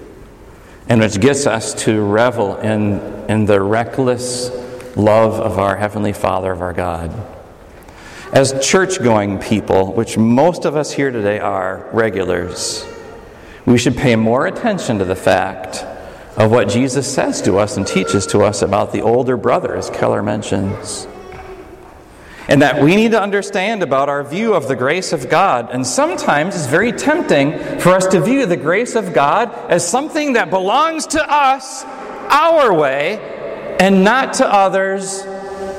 and 0.88 1.00
which 1.00 1.20
gets 1.20 1.46
us 1.46 1.74
to 1.84 2.02
revel 2.02 2.56
in, 2.56 2.98
in 3.30 3.44
the 3.44 3.62
reckless 3.62 4.50
love 4.96 5.34
of 5.34 5.60
our 5.60 5.76
Heavenly 5.76 6.12
Father, 6.12 6.50
of 6.50 6.60
our 6.60 6.72
God. 6.72 7.12
As 8.32 8.54
church 8.64 9.02
going 9.02 9.40
people, 9.40 9.92
which 9.92 10.16
most 10.16 10.64
of 10.64 10.76
us 10.76 10.92
here 10.92 11.10
today 11.10 11.40
are 11.40 11.88
regulars, 11.92 12.86
we 13.66 13.76
should 13.76 13.96
pay 13.96 14.14
more 14.14 14.46
attention 14.46 15.00
to 15.00 15.04
the 15.04 15.16
fact 15.16 15.84
of 16.36 16.52
what 16.52 16.68
Jesus 16.68 17.12
says 17.12 17.42
to 17.42 17.58
us 17.58 17.76
and 17.76 17.84
teaches 17.84 18.28
to 18.28 18.42
us 18.42 18.62
about 18.62 18.92
the 18.92 19.02
older 19.02 19.36
brother, 19.36 19.74
as 19.74 19.90
Keller 19.90 20.22
mentions. 20.22 21.08
And 22.46 22.62
that 22.62 22.80
we 22.80 22.94
need 22.94 23.10
to 23.10 23.20
understand 23.20 23.82
about 23.82 24.08
our 24.08 24.22
view 24.22 24.54
of 24.54 24.68
the 24.68 24.76
grace 24.76 25.12
of 25.12 25.28
God. 25.28 25.70
And 25.72 25.84
sometimes 25.84 26.54
it's 26.54 26.66
very 26.66 26.92
tempting 26.92 27.58
for 27.80 27.90
us 27.90 28.06
to 28.08 28.20
view 28.20 28.46
the 28.46 28.56
grace 28.56 28.94
of 28.94 29.12
God 29.12 29.52
as 29.68 29.86
something 29.86 30.34
that 30.34 30.50
belongs 30.50 31.06
to 31.08 31.22
us 31.28 31.82
our 31.84 32.72
way 32.72 33.18
and 33.80 34.04
not 34.04 34.34
to 34.34 34.46
others 34.46 35.24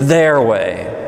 their 0.01 0.41
way. 0.41 1.00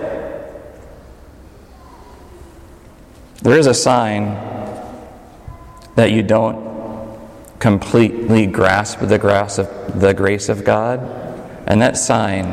There 3.44 3.58
is 3.58 3.68
a 3.68 3.74
sign 3.74 4.36
that 5.96 6.12
you 6.12 6.24
don't 6.24 7.20
completely 7.60 8.46
grasp 8.46 9.00
the 9.00 9.20
grace 9.20 9.58
of, 9.58 10.00
the 10.00 10.14
grace 10.14 10.48
of 10.48 10.64
God. 10.64 11.00
And 11.68 11.82
that 11.82 11.98
sign 11.98 12.46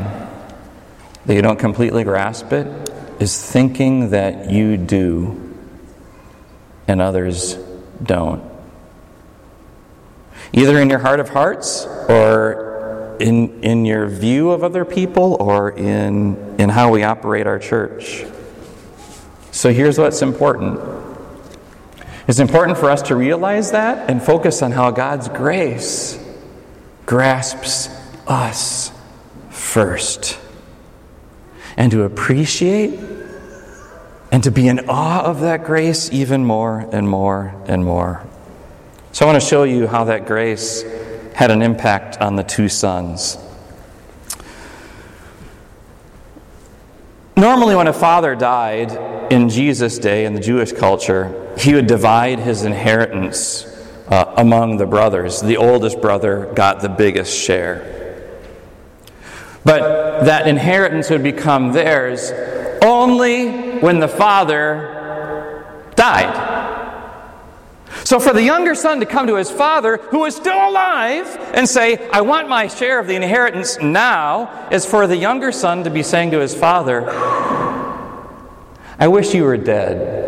that 1.25 1.33
you 1.33 1.41
don't 1.41 1.57
completely 1.57 2.03
grasp 2.03 2.51
it 2.51 2.89
is 3.21 3.41
thinking 3.41 4.09
that 4.09 4.51
you 4.51 4.75
do 4.75 5.55
and 6.89 7.01
others 7.01 7.55
don't. 8.03 8.43
Either 10.51 10.77
in 10.77 10.89
your 10.89 10.99
heart 10.99 11.21
of 11.21 11.29
hearts 11.29 11.85
or 12.09 13.15
in, 13.21 13.63
in 13.63 13.85
your 13.85 14.07
view 14.07 14.51
of 14.51 14.61
other 14.61 14.83
people 14.83 15.37
or 15.39 15.71
in, 15.71 16.35
in 16.59 16.67
how 16.67 16.91
we 16.91 17.03
operate 17.03 17.47
our 17.47 17.59
church. 17.59 18.25
So 19.51 19.71
here's 19.71 19.97
what's 19.97 20.21
important 20.21 20.79
it's 22.27 22.39
important 22.39 22.77
for 22.77 22.89
us 22.89 23.01
to 23.03 23.15
realize 23.15 23.71
that 23.71 24.09
and 24.09 24.21
focus 24.21 24.61
on 24.61 24.71
how 24.71 24.91
God's 24.91 25.27
grace 25.27 26.17
grasps 27.05 27.89
us 28.27 28.91
first 29.49 30.39
and 31.75 31.91
to 31.91 32.03
appreciate 32.03 32.99
and 34.31 34.43
to 34.43 34.51
be 34.51 34.67
in 34.67 34.87
awe 34.87 35.23
of 35.23 35.41
that 35.41 35.65
grace 35.65 36.09
even 36.13 36.45
more 36.45 36.87
and 36.91 37.09
more 37.09 37.53
and 37.65 37.83
more. 37.83 38.25
So, 39.11 39.25
I 39.25 39.29
want 39.29 39.41
to 39.41 39.47
show 39.47 39.63
you 39.63 39.87
how 39.87 40.05
that 40.05 40.25
grace 40.25 40.83
had 41.33 41.51
an 41.51 41.61
impact 41.61 42.21
on 42.21 42.37
the 42.37 42.43
two 42.43 42.69
sons. 42.69 43.37
Normally, 47.41 47.75
when 47.75 47.87
a 47.87 47.93
father 47.93 48.35
died 48.35 48.91
in 49.31 49.49
Jesus' 49.49 49.97
day 49.97 50.25
in 50.25 50.35
the 50.35 50.39
Jewish 50.39 50.71
culture, 50.71 51.51
he 51.57 51.73
would 51.73 51.87
divide 51.87 52.37
his 52.37 52.65
inheritance 52.65 53.65
uh, 54.09 54.31
among 54.37 54.77
the 54.77 54.85
brothers. 54.85 55.41
The 55.41 55.57
oldest 55.57 56.01
brother 56.01 56.51
got 56.53 56.81
the 56.81 56.89
biggest 56.89 57.35
share. 57.35 58.19
But 59.65 60.25
that 60.25 60.47
inheritance 60.47 61.09
would 61.09 61.23
become 61.23 61.71
theirs 61.71 62.31
only 62.83 63.79
when 63.79 63.99
the 63.99 64.07
father 64.07 65.65
died. 65.95 66.50
So, 68.03 68.19
for 68.19 68.33
the 68.33 68.43
younger 68.43 68.75
son 68.75 68.99
to 68.99 69.05
come 69.05 69.27
to 69.27 69.35
his 69.35 69.51
father, 69.51 69.97
who 69.97 70.25
is 70.25 70.35
still 70.35 70.69
alive, 70.69 71.27
and 71.53 71.67
say, 71.67 72.09
I 72.09 72.21
want 72.21 72.49
my 72.49 72.67
share 72.67 72.99
of 72.99 73.07
the 73.07 73.15
inheritance 73.15 73.79
now, 73.79 74.69
is 74.69 74.85
for 74.85 75.07
the 75.07 75.17
younger 75.17 75.51
son 75.51 75.83
to 75.83 75.89
be 75.89 76.03
saying 76.03 76.31
to 76.31 76.39
his 76.39 76.55
father, 76.55 77.09
I 78.99 79.07
wish 79.07 79.33
you 79.33 79.43
were 79.43 79.57
dead. 79.57 80.19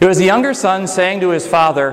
It 0.00 0.06
was 0.06 0.18
the 0.18 0.24
younger 0.24 0.54
son 0.54 0.86
saying 0.86 1.20
to 1.20 1.30
his 1.30 1.46
father, 1.46 1.92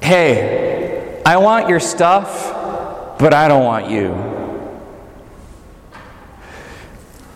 Hey, 0.00 1.22
I 1.24 1.36
want 1.38 1.68
your 1.68 1.80
stuff, 1.80 3.18
but 3.18 3.32
I 3.32 3.48
don't 3.48 3.64
want 3.64 3.88
you. 3.88 4.33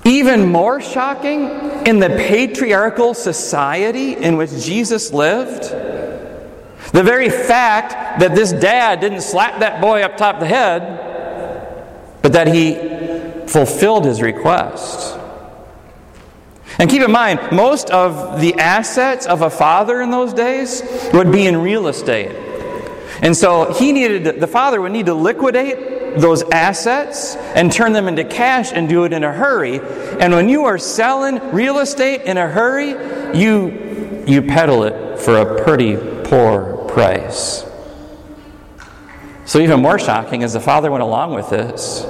Even 0.09 0.47
more 0.47 0.81
shocking, 0.81 1.51
in 1.87 1.99
the 1.99 2.09
patriarchal 2.09 3.13
society 3.13 4.15
in 4.17 4.39
which 4.39 4.51
Jesus 4.65 5.13
lived, 5.13 5.65
the 6.93 7.03
very 7.03 7.29
fact 7.29 8.21
that 8.21 8.35
this 8.35 8.53
dad 8.53 9.01
didn't 9.01 9.21
slap 9.21 9.61
that 9.61 9.83
boy 9.83 10.01
up 10.01 10.17
top 10.17 10.41
the 10.41 10.47
head, 10.47 12.21
but 12.23 12.33
that 12.33 12.49
he 12.49 12.75
fulfilled 13.47 14.07
his 14.07 14.23
request. 14.23 15.19
And 16.79 16.89
keep 16.89 17.03
in 17.03 17.11
mind, 17.11 17.41
most 17.53 17.91
of 17.91 18.41
the 18.41 18.55
assets 18.55 19.27
of 19.27 19.43
a 19.43 19.51
father 19.51 20.01
in 20.01 20.11
those 20.11 20.33
days 20.33 20.83
would 21.13 21.31
be 21.31 21.47
in 21.47 21.59
real 21.59 21.87
estate. 21.87 22.48
And 23.23 23.37
so 23.37 23.73
he 23.73 23.93
needed, 23.93 24.41
the 24.41 24.47
father 24.47 24.81
would 24.81 24.93
need 24.93 25.07
to 25.07 25.15
liquidate 25.15 26.19
those 26.21 26.43
assets 26.51 27.37
and 27.37 27.73
turn 27.73 27.93
them 27.93 28.09
into 28.09 28.25
cash 28.25 28.73
and 28.73 28.89
do 28.89 29.05
it 29.05 29.13
in 29.13 29.25
a 29.25 29.33
hurry. 29.33 29.81
And 30.21 30.33
when 30.33 30.49
you 30.49 30.65
are 30.65 30.79
selling 30.79 31.53
real 31.53 31.79
estate 31.79 32.23
in 32.23 32.37
a 32.37 32.49
hurry, 32.49 32.91
you, 33.39 34.25
you 34.27 34.43
peddle 34.43 34.85
it 34.85 35.19
for 35.19 35.37
a 35.37 35.63
pretty 35.65 35.97
poor 36.25 36.77
price. 36.89 37.65
So, 39.45 39.61
even 39.61 39.81
more 39.81 39.99
shocking 39.99 40.43
as 40.43 40.53
the 40.53 40.61
father 40.61 40.91
went 40.91 41.03
along 41.03 41.33
with 41.33 41.49
this, 41.49 42.07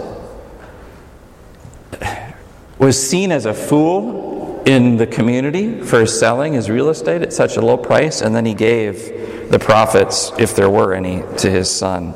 was 2.79 3.01
seen 3.01 3.31
as 3.31 3.47
a 3.47 3.55
fool 3.55 4.38
in 4.67 4.97
the 4.97 5.07
community 5.07 5.81
for 5.81 6.07
selling 6.07 6.55
his 6.55 6.69
real 6.69 6.89
estate 6.89 7.23
at 7.23 7.33
such 7.33 7.57
a 7.57 7.61
low 7.61 7.77
price, 7.77 8.21
and 8.21 8.35
then 8.35 8.45
he 8.45 8.55
gave 8.55 9.51
the 9.51 9.59
profits, 9.59 10.33
if 10.39 10.55
there 10.55 10.71
were 10.71 10.95
any, 10.95 11.23
to 11.39 11.51
his 11.51 11.71
son. 11.71 12.15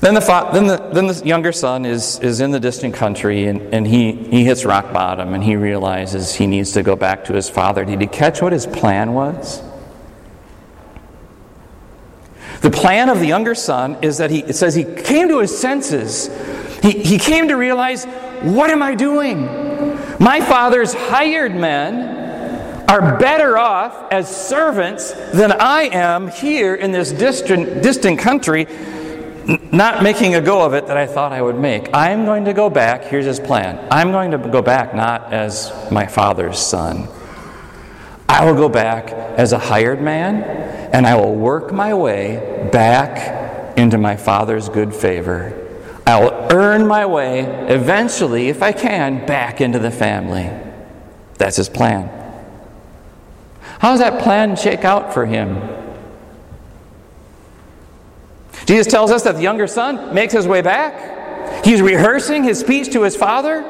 Then 0.00 0.14
the, 0.14 0.22
fa- 0.22 0.48
then 0.52 0.66
the, 0.66 0.78
then 0.94 1.08
the 1.08 1.22
younger 1.26 1.52
son 1.52 1.84
is, 1.84 2.18
is 2.20 2.40
in 2.40 2.52
the 2.52 2.60
distant 2.60 2.94
country 2.94 3.44
and, 3.44 3.60
and 3.74 3.86
he, 3.86 4.12
he 4.12 4.44
hits 4.44 4.64
rock 4.64 4.94
bottom 4.94 5.34
and 5.34 5.44
he 5.44 5.56
realizes 5.56 6.34
he 6.34 6.46
needs 6.46 6.72
to 6.72 6.82
go 6.82 6.96
back 6.96 7.26
to 7.26 7.34
his 7.34 7.50
father. 7.50 7.84
Did 7.84 8.00
he 8.00 8.06
catch 8.06 8.40
what 8.40 8.54
his 8.54 8.66
plan 8.66 9.12
was? 9.12 9.62
The 12.62 12.70
plan 12.70 13.10
of 13.10 13.18
the 13.18 13.26
younger 13.26 13.54
son 13.54 13.98
is 14.00 14.16
that 14.18 14.30
he, 14.30 14.40
it 14.40 14.54
says 14.54 14.74
he 14.74 14.84
came 14.84 15.28
to 15.28 15.40
his 15.40 15.56
senses. 15.56 16.30
He, 16.82 16.92
he 16.92 17.18
came 17.18 17.48
to 17.48 17.54
realize, 17.54 18.06
what 18.40 18.70
am 18.70 18.82
I 18.82 18.94
doing? 18.94 19.44
My 20.20 20.42
father's 20.42 20.92
hired 20.92 21.54
men 21.54 22.84
are 22.90 23.18
better 23.18 23.56
off 23.56 24.12
as 24.12 24.28
servants 24.28 25.12
than 25.32 25.50
I 25.50 25.84
am 25.84 26.28
here 26.28 26.74
in 26.74 26.92
this 26.92 27.10
distant, 27.10 27.82
distant 27.82 28.18
country 28.18 28.66
not 29.72 30.02
making 30.02 30.34
a 30.34 30.40
go 30.42 30.62
of 30.62 30.74
it 30.74 30.86
that 30.88 30.98
I 30.98 31.06
thought 31.06 31.32
I 31.32 31.40
would 31.40 31.58
make. 31.58 31.88
I'm 31.94 32.26
going 32.26 32.44
to 32.44 32.52
go 32.52 32.68
back. 32.68 33.04
Here's 33.04 33.24
his 33.24 33.40
plan. 33.40 33.88
I'm 33.90 34.12
going 34.12 34.30
to 34.32 34.38
go 34.38 34.60
back 34.60 34.94
not 34.94 35.32
as 35.32 35.72
my 35.90 36.06
father's 36.06 36.58
son. 36.58 37.08
I 38.28 38.44
will 38.44 38.54
go 38.54 38.68
back 38.68 39.12
as 39.38 39.52
a 39.52 39.58
hired 39.58 40.02
man, 40.02 40.44
and 40.92 41.06
I 41.06 41.16
will 41.16 41.34
work 41.34 41.72
my 41.72 41.94
way 41.94 42.68
back 42.70 43.78
into 43.78 43.96
my 43.96 44.16
father's 44.16 44.68
good 44.68 44.94
favor. 44.94 45.59
I 46.06 46.20
will 46.20 46.48
earn 46.50 46.86
my 46.86 47.06
way 47.06 47.40
eventually, 47.68 48.48
if 48.48 48.62
I 48.62 48.72
can, 48.72 49.26
back 49.26 49.60
into 49.60 49.78
the 49.78 49.90
family. 49.90 50.50
That's 51.38 51.56
his 51.56 51.68
plan. 51.68 52.08
How 53.78 53.90
does 53.90 54.00
that 54.00 54.22
plan 54.22 54.56
shake 54.56 54.84
out 54.84 55.14
for 55.14 55.24
him? 55.24 55.58
Jesus 58.66 58.86
tells 58.86 59.10
us 59.10 59.22
that 59.22 59.36
the 59.36 59.42
younger 59.42 59.66
son 59.66 60.14
makes 60.14 60.32
his 60.32 60.46
way 60.46 60.60
back. 60.60 61.64
He's 61.64 61.80
rehearsing 61.80 62.44
his 62.44 62.60
speech 62.60 62.92
to 62.92 63.02
his 63.02 63.16
father. 63.16 63.62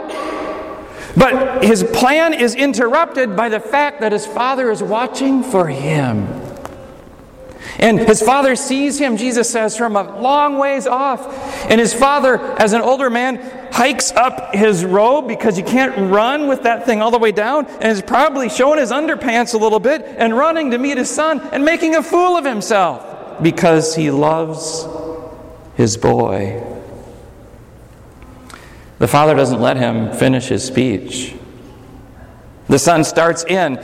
But 1.16 1.64
his 1.64 1.82
plan 1.82 2.34
is 2.34 2.54
interrupted 2.54 3.36
by 3.36 3.48
the 3.48 3.60
fact 3.60 4.00
that 4.00 4.12
his 4.12 4.26
father 4.26 4.70
is 4.70 4.82
watching 4.82 5.42
for 5.42 5.66
him. 5.68 6.26
And 7.78 7.98
his 7.98 8.20
father 8.22 8.56
sees 8.56 8.98
him, 8.98 9.16
Jesus 9.16 9.48
says, 9.48 9.76
from 9.76 9.96
a 9.96 10.20
long 10.20 10.58
ways 10.58 10.86
off. 10.86 11.26
And 11.70 11.80
his 11.80 11.94
father, 11.94 12.38
as 12.58 12.72
an 12.72 12.82
older 12.82 13.10
man, 13.10 13.36
hikes 13.72 14.10
up 14.12 14.54
his 14.54 14.84
robe 14.84 15.28
because 15.28 15.56
you 15.56 15.64
can't 15.64 16.10
run 16.10 16.48
with 16.48 16.64
that 16.64 16.86
thing 16.86 17.00
all 17.00 17.10
the 17.10 17.18
way 17.18 17.32
down, 17.32 17.66
and 17.66 17.84
is 17.84 18.02
probably 18.02 18.48
showing 18.48 18.78
his 18.78 18.90
underpants 18.90 19.54
a 19.54 19.58
little 19.58 19.80
bit 19.80 20.02
and 20.02 20.36
running 20.36 20.70
to 20.72 20.78
meet 20.78 20.98
his 20.98 21.10
son 21.10 21.40
and 21.52 21.64
making 21.64 21.94
a 21.94 22.02
fool 22.02 22.36
of 22.36 22.44
himself 22.44 23.42
because 23.42 23.94
he 23.94 24.10
loves 24.10 24.86
his 25.76 25.96
boy. 25.96 26.62
The 28.98 29.08
father 29.08 29.34
doesn't 29.34 29.60
let 29.60 29.78
him 29.78 30.12
finish 30.12 30.48
his 30.48 30.64
speech. 30.64 31.34
The 32.68 32.78
son 32.78 33.02
starts 33.02 33.44
in 33.44 33.78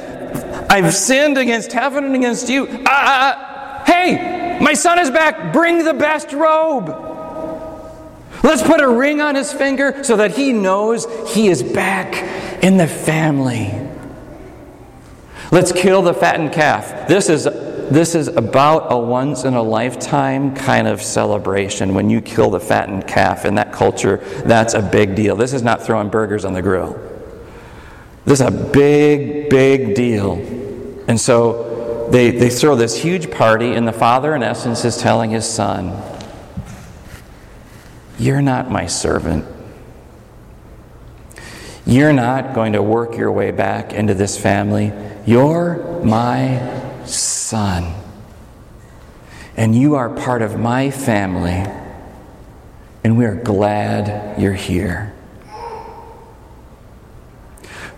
I've 0.68 0.94
sinned 0.94 1.38
against 1.38 1.72
heaven 1.72 2.04
and 2.04 2.14
against 2.14 2.48
you. 2.48 2.66
Uh, 2.66 2.84
uh, 2.86 3.45
hey, 3.86 4.58
my 4.60 4.74
son 4.74 4.98
is 4.98 5.10
back. 5.10 5.52
Bring 5.52 5.84
the 5.84 5.94
best 5.94 6.32
robe. 6.32 6.88
Let's 8.42 8.62
put 8.62 8.80
a 8.80 8.88
ring 8.88 9.20
on 9.20 9.34
his 9.34 9.52
finger 9.52 10.04
so 10.04 10.16
that 10.16 10.36
he 10.36 10.52
knows 10.52 11.06
he 11.32 11.48
is 11.48 11.62
back 11.62 12.62
in 12.62 12.76
the 12.76 12.86
family. 12.86 13.72
Let's 15.50 15.72
kill 15.72 16.02
the 16.02 16.14
fattened 16.14 16.52
calf. 16.52 17.08
This 17.08 17.28
is 17.28 17.44
this 17.90 18.16
is 18.16 18.26
about 18.26 18.92
a 18.92 18.98
once 18.98 19.44
in 19.44 19.54
a 19.54 19.62
lifetime 19.62 20.56
kind 20.56 20.88
of 20.88 21.00
celebration. 21.00 21.94
When 21.94 22.10
you 22.10 22.20
kill 22.20 22.50
the 22.50 22.58
fattened 22.58 23.06
calf 23.06 23.44
in 23.44 23.54
that 23.54 23.72
culture, 23.72 24.16
that's 24.44 24.74
a 24.74 24.82
big 24.82 25.14
deal. 25.14 25.36
This 25.36 25.52
is 25.52 25.62
not 25.62 25.82
throwing 25.82 26.08
burgers 26.08 26.44
on 26.44 26.52
the 26.52 26.62
grill. 26.62 27.00
This 28.24 28.40
is 28.40 28.46
a 28.46 28.50
big, 28.50 29.50
big 29.50 29.94
deal. 29.94 30.34
And 31.06 31.20
so 31.20 31.65
they, 32.10 32.30
they 32.30 32.50
throw 32.50 32.76
this 32.76 33.02
huge 33.02 33.30
party, 33.30 33.74
and 33.74 33.86
the 33.86 33.92
father, 33.92 34.34
in 34.34 34.42
essence, 34.42 34.84
is 34.84 34.96
telling 34.96 35.30
his 35.30 35.48
son, 35.48 36.02
You're 38.18 38.42
not 38.42 38.70
my 38.70 38.86
servant. 38.86 39.44
You're 41.86 42.12
not 42.12 42.52
going 42.52 42.72
to 42.72 42.82
work 42.82 43.16
your 43.16 43.30
way 43.30 43.52
back 43.52 43.92
into 43.92 44.12
this 44.14 44.36
family. 44.36 44.92
You're 45.24 46.02
my 46.04 47.04
son. 47.04 47.94
And 49.56 49.74
you 49.74 49.94
are 49.94 50.10
part 50.10 50.42
of 50.42 50.58
my 50.58 50.90
family, 50.90 51.64
and 53.04 53.16
we 53.16 53.24
are 53.24 53.36
glad 53.36 54.40
you're 54.40 54.52
here. 54.52 55.15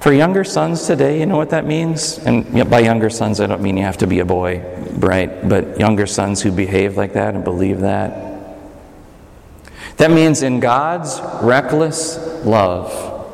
For 0.01 0.13
younger 0.13 0.45
sons 0.45 0.87
today, 0.87 1.19
you 1.19 1.27
know 1.27 1.37
what 1.37 1.51
that 1.51 1.67
means? 1.67 2.19
And 2.19 2.71
by 2.71 2.81
younger 2.81 3.11
sons, 3.11 3.41
I 3.41 3.47
don't 3.47 3.61
mean 3.61 3.77
you 3.77 3.83
have 3.83 3.99
to 3.99 4.07
be 4.07 4.21
a 4.21 4.25
boy, 4.25 4.63
right? 4.97 5.49
But 5.49 5.81
younger 5.81 6.07
sons 6.07 6.41
who 6.41 6.53
behave 6.53 6.97
like 6.97 7.15
that 7.15 7.35
and 7.35 7.43
believe 7.43 7.81
that. 7.81 8.57
That 9.97 10.13
means 10.13 10.43
in 10.43 10.61
God's 10.61 11.21
reckless 11.43 12.17
love, 12.45 13.27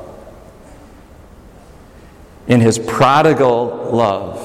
in 2.47 2.61
his 2.61 2.79
prodigal 2.79 3.91
love, 3.93 4.41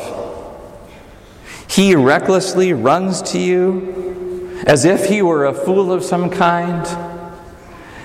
he 1.70 1.96
recklessly 1.96 2.74
runs 2.74 3.22
to 3.32 3.40
you 3.40 4.60
as 4.68 4.84
if 4.84 5.06
he 5.06 5.22
were 5.22 5.46
a 5.46 5.54
fool 5.54 5.94
of 5.94 6.04
some 6.04 6.30
kind 6.30 6.86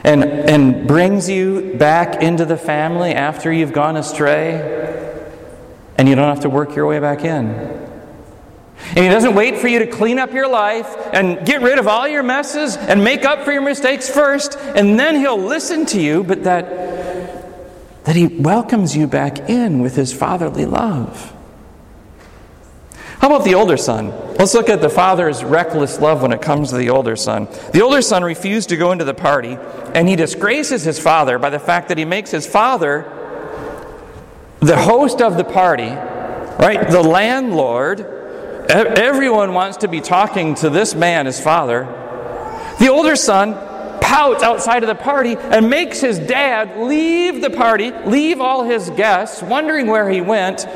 and, 0.04 0.22
and 0.22 0.86
brings 0.86 1.28
you 1.28 1.74
back 1.76 2.22
into 2.22 2.44
the 2.44 2.58
family 2.58 3.12
after 3.12 3.50
you've 3.50 3.72
gone 3.72 3.96
astray 3.96 4.82
and 5.96 6.08
you 6.08 6.14
don't 6.14 6.28
have 6.28 6.40
to 6.40 6.50
work 6.50 6.76
your 6.76 6.86
way 6.86 7.00
back 7.00 7.24
in. 7.24 7.46
And 8.88 8.98
he 8.98 9.08
doesn't 9.08 9.34
wait 9.34 9.58
for 9.58 9.68
you 9.68 9.78
to 9.78 9.86
clean 9.86 10.18
up 10.18 10.32
your 10.32 10.48
life 10.48 10.94
and 11.12 11.46
get 11.46 11.62
rid 11.62 11.78
of 11.78 11.88
all 11.88 12.06
your 12.06 12.22
messes 12.22 12.76
and 12.76 13.02
make 13.02 13.24
up 13.24 13.44
for 13.44 13.52
your 13.52 13.62
mistakes 13.62 14.10
first, 14.10 14.56
and 14.58 14.98
then 14.98 15.16
he'll 15.16 15.38
listen 15.38 15.86
to 15.86 16.00
you, 16.00 16.22
but 16.22 16.44
that, 16.44 18.04
that 18.04 18.16
he 18.16 18.26
welcomes 18.26 18.96
you 18.96 19.06
back 19.06 19.48
in 19.48 19.80
with 19.80 19.96
his 19.96 20.12
fatherly 20.12 20.66
love. 20.66 21.33
How 23.18 23.28
about 23.28 23.44
the 23.44 23.54
older 23.54 23.76
son? 23.76 24.10
Let's 24.36 24.54
look 24.54 24.68
at 24.68 24.80
the 24.80 24.90
father's 24.90 25.44
reckless 25.44 26.00
love 26.00 26.22
when 26.22 26.32
it 26.32 26.42
comes 26.42 26.70
to 26.70 26.76
the 26.76 26.90
older 26.90 27.16
son. 27.16 27.48
The 27.72 27.82
older 27.82 28.02
son 28.02 28.22
refused 28.22 28.68
to 28.70 28.76
go 28.76 28.92
into 28.92 29.04
the 29.04 29.14
party, 29.14 29.56
and 29.94 30.08
he 30.08 30.16
disgraces 30.16 30.82
his 30.82 30.98
father 30.98 31.38
by 31.38 31.50
the 31.50 31.58
fact 31.58 31.88
that 31.88 31.98
he 31.98 32.04
makes 32.04 32.30
his 32.30 32.46
father 32.46 33.10
the 34.60 34.76
host 34.76 35.20
of 35.20 35.36
the 35.36 35.44
party, 35.44 35.88
right? 35.88 36.88
The 36.90 37.02
landlord. 37.02 38.00
Everyone 38.68 39.52
wants 39.52 39.78
to 39.78 39.88
be 39.88 40.00
talking 40.00 40.54
to 40.56 40.70
this 40.70 40.94
man, 40.94 41.26
his 41.26 41.40
father. 41.40 41.84
The 42.78 42.88
older 42.90 43.14
son 43.14 43.54
pouts 44.00 44.42
outside 44.42 44.82
of 44.82 44.88
the 44.88 44.94
party 44.94 45.36
and 45.36 45.70
makes 45.70 46.00
his 46.00 46.18
dad 46.18 46.78
leave 46.78 47.40
the 47.40 47.50
party, 47.50 47.92
leave 48.04 48.40
all 48.40 48.64
his 48.64 48.90
guests, 48.90 49.42
wondering 49.42 49.86
where 49.86 50.08
he 50.10 50.20
went, 50.20 50.66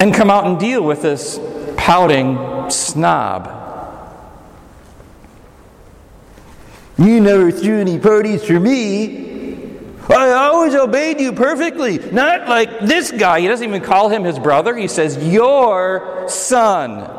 and 0.00 0.14
come 0.14 0.30
out 0.30 0.46
and 0.46 0.58
deal 0.58 0.82
with 0.82 1.02
this 1.02 1.40
pouting 1.76 2.70
snob. 2.70 3.54
You 6.98 7.20
never 7.20 7.52
threw 7.52 7.80
any 7.80 7.98
parties 7.98 8.44
for 8.44 8.58
me. 8.58 9.28
I 10.10 10.30
always 10.32 10.74
obeyed 10.74 11.20
you 11.20 11.32
perfectly. 11.32 11.98
Not 11.98 12.48
like 12.48 12.80
this 12.80 13.12
guy. 13.12 13.40
He 13.40 13.46
doesn't 13.46 13.66
even 13.66 13.82
call 13.82 14.08
him 14.08 14.24
his 14.24 14.38
brother. 14.38 14.74
He 14.76 14.88
says, 14.88 15.16
Your 15.28 16.24
son. 16.28 17.14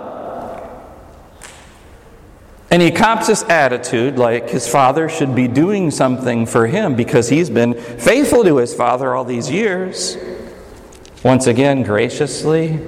And 2.71 2.81
he 2.81 2.91
cops 2.91 3.27
this 3.27 3.43
attitude 3.43 4.17
like 4.17 4.49
his 4.49 4.67
father 4.67 5.09
should 5.09 5.33
be 5.33 5.47
doing 5.47 5.91
something 5.91 6.45
for 6.45 6.67
him 6.67 6.95
because 6.95 7.29
he's 7.29 7.49
been 7.49 7.73
faithful 7.73 8.43
to 8.43 8.57
his 8.57 8.75
father 8.75 9.15
all 9.15 9.25
these 9.25 9.49
years. 9.49 10.17
Once 11.23 11.47
again, 11.47 11.83
graciously, 11.83 12.79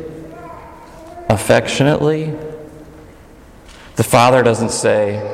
affectionately. 1.30 2.34
The 3.98 4.04
father 4.04 4.42
doesn't 4.42 4.72
say, 4.72 5.28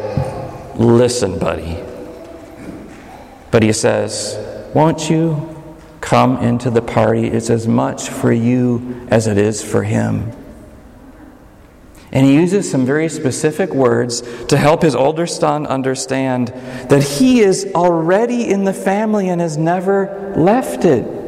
Listen, 0.75 1.39
buddy. 1.39 1.77
But 3.51 3.63
he 3.63 3.71
says, 3.71 4.37
Won't 4.73 5.09
you 5.09 5.63
come 6.01 6.37
into 6.37 6.69
the 6.69 6.81
party? 6.81 7.27
It's 7.27 7.49
as 7.49 7.67
much 7.67 8.09
for 8.09 8.31
you 8.31 9.07
as 9.09 9.27
it 9.27 9.37
is 9.37 9.63
for 9.63 9.83
him. 9.83 10.31
And 12.11 12.25
he 12.25 12.35
uses 12.35 12.69
some 12.69 12.85
very 12.85 13.09
specific 13.09 13.73
words 13.73 14.21
to 14.45 14.57
help 14.57 14.81
his 14.81 14.95
older 14.95 15.27
son 15.27 15.67
understand 15.67 16.47
that 16.89 17.03
he 17.03 17.41
is 17.41 17.69
already 17.75 18.49
in 18.49 18.63
the 18.63 18.73
family 18.73 19.29
and 19.29 19.41
has 19.41 19.57
never 19.57 20.33
left 20.35 20.85
it. 20.85 21.26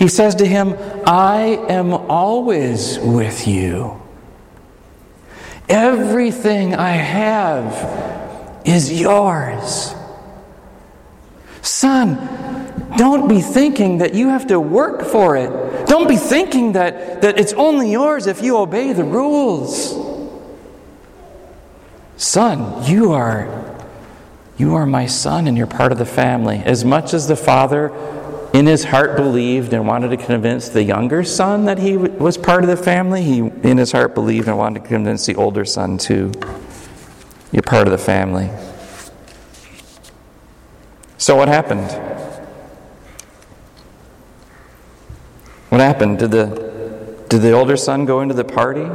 He 0.00 0.08
says 0.08 0.36
to 0.36 0.46
him, 0.46 0.76
I 1.06 1.62
am 1.68 1.92
always 1.92 2.98
with 2.98 3.46
you. 3.46 4.00
Everything 5.68 6.74
I 6.74 6.92
have 6.92 8.62
is 8.64 8.98
yours. 8.98 9.94
Son, 11.60 12.16
don't 12.96 13.28
be 13.28 13.42
thinking 13.42 13.98
that 13.98 14.14
you 14.14 14.30
have 14.30 14.46
to 14.46 14.58
work 14.58 15.02
for 15.04 15.36
it. 15.36 15.86
Don't 15.86 16.08
be 16.08 16.16
thinking 16.16 16.72
that, 16.72 17.20
that 17.20 17.38
it's 17.38 17.52
only 17.52 17.92
yours 17.92 18.26
if 18.26 18.42
you 18.42 18.56
obey 18.56 18.94
the 18.94 19.04
rules. 19.04 19.94
Son, 22.16 22.82
you 22.90 23.12
are 23.12 23.70
you 24.60 24.74
are 24.74 24.84
my 24.84 25.06
son 25.06 25.46
and 25.46 25.56
you're 25.56 25.66
part 25.66 25.90
of 25.90 25.96
the 25.96 26.04
family. 26.04 26.58
As 26.66 26.84
much 26.84 27.14
as 27.14 27.26
the 27.26 27.36
father 27.36 27.88
in 28.52 28.66
his 28.66 28.84
heart 28.84 29.16
believed 29.16 29.72
and 29.72 29.86
wanted 29.86 30.08
to 30.08 30.16
convince 30.16 30.68
the 30.68 30.82
younger 30.82 31.22
son 31.22 31.66
that 31.66 31.78
he 31.78 31.96
was 31.96 32.36
part 32.36 32.64
of 32.64 32.68
the 32.68 32.76
family. 32.76 33.22
He, 33.22 33.38
in 33.38 33.78
his 33.78 33.92
heart, 33.92 34.14
believed 34.14 34.48
and 34.48 34.58
wanted 34.58 34.82
to 34.82 34.88
convince 34.88 35.26
the 35.26 35.36
older 35.36 35.64
son 35.64 35.98
too. 35.98 36.32
You're 37.52 37.62
part 37.62 37.86
of 37.86 37.92
the 37.92 37.98
family. 37.98 38.50
So, 41.16 41.36
what 41.36 41.48
happened? 41.48 41.90
What 45.68 45.80
happened? 45.80 46.18
Did 46.18 46.32
the, 46.32 47.26
did 47.28 47.42
the 47.42 47.52
older 47.52 47.76
son 47.76 48.04
go 48.04 48.20
into 48.20 48.34
the 48.34 48.44
party 48.44 48.88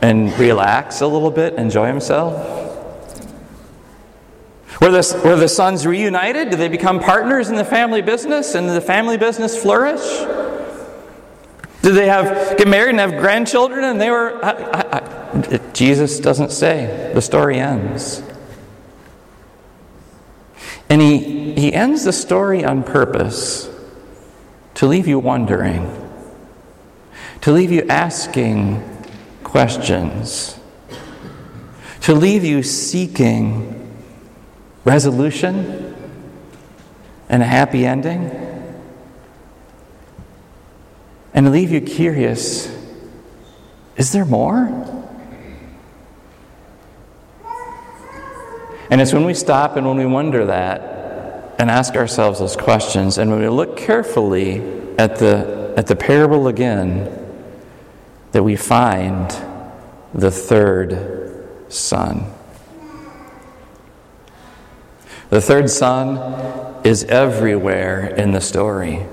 and 0.00 0.38
relax 0.38 1.02
a 1.02 1.06
little 1.06 1.30
bit, 1.30 1.54
enjoy 1.54 1.86
himself? 1.86 2.63
Were 4.80 4.90
the, 4.90 5.20
were 5.24 5.36
the 5.36 5.48
sons 5.48 5.86
reunited? 5.86 6.50
Did 6.50 6.58
they 6.58 6.68
become 6.68 7.00
partners 7.00 7.48
in 7.48 7.56
the 7.56 7.64
family 7.64 8.02
business 8.02 8.54
and 8.54 8.66
did 8.66 8.74
the 8.74 8.80
family 8.80 9.16
business 9.16 9.60
flourish? 9.60 10.02
Did 11.82 11.92
they 11.92 12.08
have 12.08 12.56
get 12.56 12.66
married 12.66 12.90
and 12.90 13.00
have 13.00 13.20
grandchildren 13.20 13.84
and 13.84 14.00
they 14.00 14.10
were. 14.10 14.42
I, 14.44 14.50
I, 14.50 14.98
I, 14.98 15.60
Jesus 15.72 16.18
doesn't 16.18 16.50
say. 16.50 17.12
The 17.14 17.20
story 17.20 17.58
ends. 17.58 18.22
And 20.88 21.00
he, 21.00 21.54
he 21.54 21.72
ends 21.72 22.04
the 22.04 22.12
story 22.12 22.64
on 22.64 22.82
purpose 22.82 23.70
to 24.74 24.86
leave 24.86 25.06
you 25.06 25.18
wondering, 25.18 25.90
to 27.42 27.52
leave 27.52 27.70
you 27.70 27.86
asking 27.88 28.82
questions, 29.42 30.58
to 32.00 32.14
leave 32.14 32.44
you 32.44 32.62
seeking 32.62 33.83
resolution 34.84 35.94
and 37.28 37.42
a 37.42 37.46
happy 37.46 37.86
ending, 37.86 38.30
and 41.32 41.46
to 41.46 41.50
leave 41.50 41.70
you 41.70 41.80
curious 41.80 42.72
is 43.96 44.10
there 44.12 44.24
more? 44.24 44.66
And 48.90 49.00
it's 49.00 49.12
when 49.12 49.24
we 49.24 49.34
stop 49.34 49.76
and 49.76 49.86
when 49.86 49.96
we 49.96 50.06
wonder 50.06 50.46
that 50.46 51.54
and 51.58 51.70
ask 51.70 51.94
ourselves 51.94 52.40
those 52.40 52.56
questions, 52.56 53.18
and 53.18 53.30
when 53.30 53.40
we 53.40 53.48
look 53.48 53.76
carefully 53.76 54.58
at 54.98 55.16
the, 55.16 55.72
at 55.76 55.86
the 55.86 55.96
parable 55.96 56.48
again, 56.48 57.20
that 58.32 58.42
we 58.42 58.56
find 58.56 59.34
the 60.12 60.30
third 60.30 61.46
son. 61.68 62.26
The 65.30 65.40
third 65.40 65.70
son 65.70 66.82
is 66.84 67.04
everywhere 67.04 68.06
in 68.06 68.32
the 68.32 68.40
story. 68.40 69.06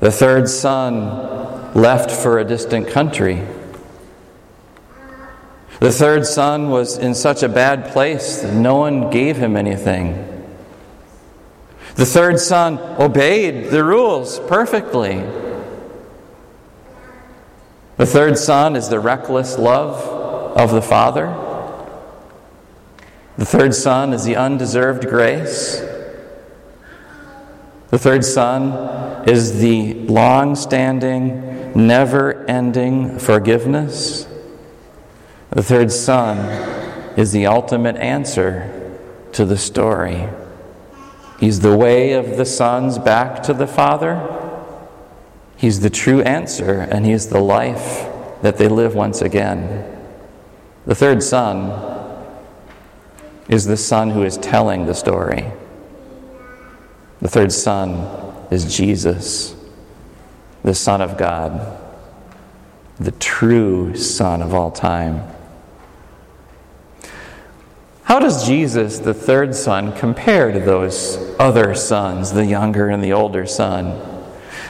The 0.00 0.10
third 0.10 0.48
son 0.48 1.74
left 1.74 2.10
for 2.10 2.38
a 2.38 2.44
distant 2.44 2.88
country. 2.88 3.42
The 5.80 5.92
third 5.92 6.26
son 6.26 6.70
was 6.70 6.96
in 6.96 7.14
such 7.14 7.42
a 7.42 7.48
bad 7.48 7.92
place 7.92 8.42
that 8.42 8.54
no 8.54 8.76
one 8.76 9.10
gave 9.10 9.36
him 9.36 9.56
anything. 9.56 10.30
The 11.96 12.06
third 12.06 12.40
son 12.40 12.78
obeyed 12.98 13.70
the 13.70 13.84
rules 13.84 14.40
perfectly. 14.40 15.22
The 17.96 18.06
third 18.06 18.38
son 18.38 18.76
is 18.76 18.88
the 18.88 18.98
reckless 18.98 19.58
love 19.58 20.02
of 20.56 20.72
the 20.72 20.82
father. 20.82 21.26
The 23.36 23.44
third 23.44 23.74
son 23.74 24.12
is 24.12 24.24
the 24.24 24.36
undeserved 24.36 25.08
grace. 25.08 25.80
The 27.90 27.98
third 27.98 28.24
son 28.24 29.28
is 29.28 29.60
the 29.60 29.94
long 29.94 30.54
standing, 30.54 31.72
never 31.74 32.44
ending 32.46 33.18
forgiveness. 33.18 34.28
The 35.50 35.62
third 35.62 35.90
son 35.90 36.38
is 37.16 37.32
the 37.32 37.46
ultimate 37.46 37.96
answer 37.96 38.98
to 39.32 39.44
the 39.44 39.58
story. 39.58 40.28
He's 41.40 41.60
the 41.60 41.76
way 41.76 42.12
of 42.12 42.36
the 42.36 42.44
sons 42.44 42.98
back 42.98 43.42
to 43.44 43.52
the 43.52 43.66
Father. 43.66 44.30
He's 45.56 45.80
the 45.80 45.90
true 45.90 46.22
answer, 46.22 46.80
and 46.80 47.04
He's 47.04 47.28
the 47.28 47.40
life 47.40 48.08
that 48.42 48.58
they 48.58 48.68
live 48.68 48.94
once 48.94 49.22
again. 49.22 49.90
The 50.86 50.94
third 50.94 51.22
son 51.22 51.93
is 53.48 53.66
the 53.66 53.76
son 53.76 54.10
who 54.10 54.22
is 54.22 54.36
telling 54.38 54.86
the 54.86 54.94
story. 54.94 55.44
The 57.20 57.28
third 57.28 57.52
son 57.52 58.46
is 58.50 58.76
Jesus, 58.76 59.54
the 60.62 60.74
Son 60.74 61.00
of 61.00 61.16
God. 61.16 61.78
the 62.98 63.12
true 63.12 63.96
Son 63.96 64.42
of 64.42 64.54
all 64.54 64.70
time. 64.70 65.22
How 68.04 68.18
does 68.18 68.46
Jesus, 68.46 68.98
the 68.98 69.14
third 69.14 69.54
son, 69.54 69.96
compare 69.96 70.52
to 70.52 70.60
those 70.60 71.16
other 71.38 71.74
sons, 71.74 72.32
the 72.32 72.44
younger 72.46 72.88
and 72.88 73.02
the 73.02 73.12
older 73.12 73.46
son? 73.46 74.00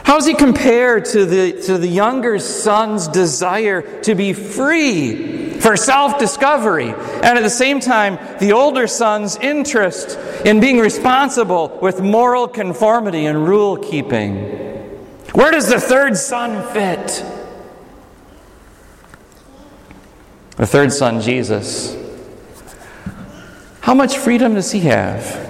How 0.03 0.15
does 0.15 0.25
he 0.25 0.33
compare 0.33 1.01
to 1.01 1.25
the, 1.25 1.61
to 1.63 1.77
the 1.77 1.87
younger 1.87 2.39
son's 2.39 3.07
desire 3.07 4.01
to 4.01 4.15
be 4.15 4.33
free 4.33 5.44
for 5.65 5.75
self 5.75 6.19
discovery, 6.19 6.89
and 6.89 7.25
at 7.25 7.41
the 7.41 7.49
same 7.49 7.79
time, 7.79 8.19
the 8.37 8.53
older 8.53 8.85
son's 8.85 9.35
interest 9.37 10.15
in 10.45 10.59
being 10.59 10.77
responsible 10.77 11.79
with 11.81 11.99
moral 12.01 12.47
conformity 12.47 13.25
and 13.25 13.47
rule 13.47 13.75
keeping? 13.75 14.35
Where 15.33 15.49
does 15.49 15.67
the 15.67 15.79
third 15.79 16.17
son 16.17 16.71
fit? 16.71 17.25
The 20.57 20.67
third 20.67 20.93
son, 20.93 21.19
Jesus, 21.19 21.97
how 23.81 23.95
much 23.95 24.19
freedom 24.19 24.53
does 24.53 24.71
he 24.71 24.81
have? 24.81 25.41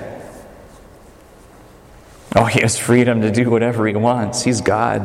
Oh, 2.38 2.46
he 2.46 2.62
has 2.62 2.80
freedom 2.80 3.20
to 3.20 3.32
do 3.32 3.50
whatever 3.50 3.86
he 3.86 3.96
wants. 3.96 4.46
He's 4.46 4.62
God. 4.62 5.02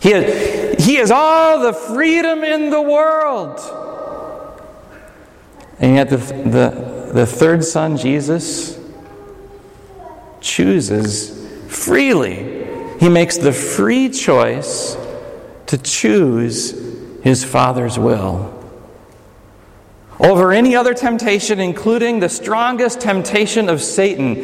He 0.00 0.12
has, 0.12 0.59
he 0.80 0.96
has 0.96 1.10
all 1.10 1.60
the 1.60 1.72
freedom 1.72 2.42
in 2.44 2.70
the 2.70 2.80
world. 2.80 3.58
And 5.78 5.94
yet, 5.94 6.10
the, 6.10 6.16
the, 6.16 7.10
the 7.14 7.26
third 7.26 7.64
son, 7.64 7.96
Jesus, 7.96 8.78
chooses 10.40 11.46
freely. 11.68 12.66
He 12.98 13.08
makes 13.08 13.38
the 13.38 13.52
free 13.52 14.10
choice 14.10 14.96
to 15.66 15.78
choose 15.78 16.72
his 17.22 17.44
Father's 17.44 17.98
will 17.98 18.59
over 20.20 20.52
any 20.52 20.76
other 20.76 20.92
temptation, 20.92 21.60
including 21.60 22.20
the 22.20 22.28
strongest 22.28 23.00
temptation 23.00 23.68
of 23.70 23.80
Satan, 23.82 24.34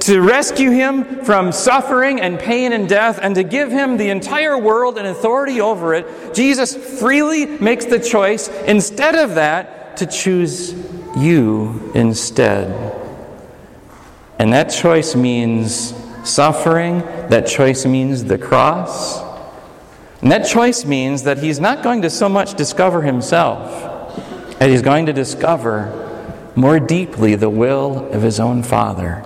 to 0.00 0.20
rescue 0.20 0.70
him 0.70 1.24
from 1.24 1.50
suffering 1.50 2.20
and 2.20 2.38
pain 2.38 2.72
and 2.72 2.88
death, 2.88 3.18
and 3.20 3.34
to 3.34 3.42
give 3.42 3.70
him 3.70 3.96
the 3.96 4.10
entire 4.10 4.56
world 4.56 4.96
and 4.96 5.08
authority 5.08 5.60
over 5.60 5.92
it, 5.94 6.34
Jesus 6.34 6.76
freely 7.00 7.46
makes 7.46 7.84
the 7.84 7.98
choice, 7.98 8.48
instead 8.66 9.16
of 9.16 9.34
that, 9.34 9.96
to 9.96 10.06
choose 10.06 10.72
you 11.16 11.90
instead. 11.94 13.00
And 14.38 14.52
that 14.52 14.64
choice 14.64 15.16
means 15.16 15.94
suffering, 16.24 17.00
that 17.28 17.46
choice 17.46 17.84
means 17.84 18.24
the 18.24 18.38
cross. 18.38 19.22
And 20.22 20.32
that 20.32 20.46
choice 20.46 20.84
means 20.84 21.24
that 21.24 21.38
he's 21.38 21.60
not 21.60 21.82
going 21.82 22.02
to 22.02 22.10
so 22.10 22.28
much 22.28 22.54
discover 22.54 23.02
himself 23.02 23.93
and 24.60 24.70
he's 24.70 24.82
going 24.82 25.06
to 25.06 25.12
discover 25.12 26.00
more 26.54 26.78
deeply 26.78 27.34
the 27.34 27.50
will 27.50 28.10
of 28.12 28.22
his 28.22 28.38
own 28.38 28.62
Father. 28.62 29.24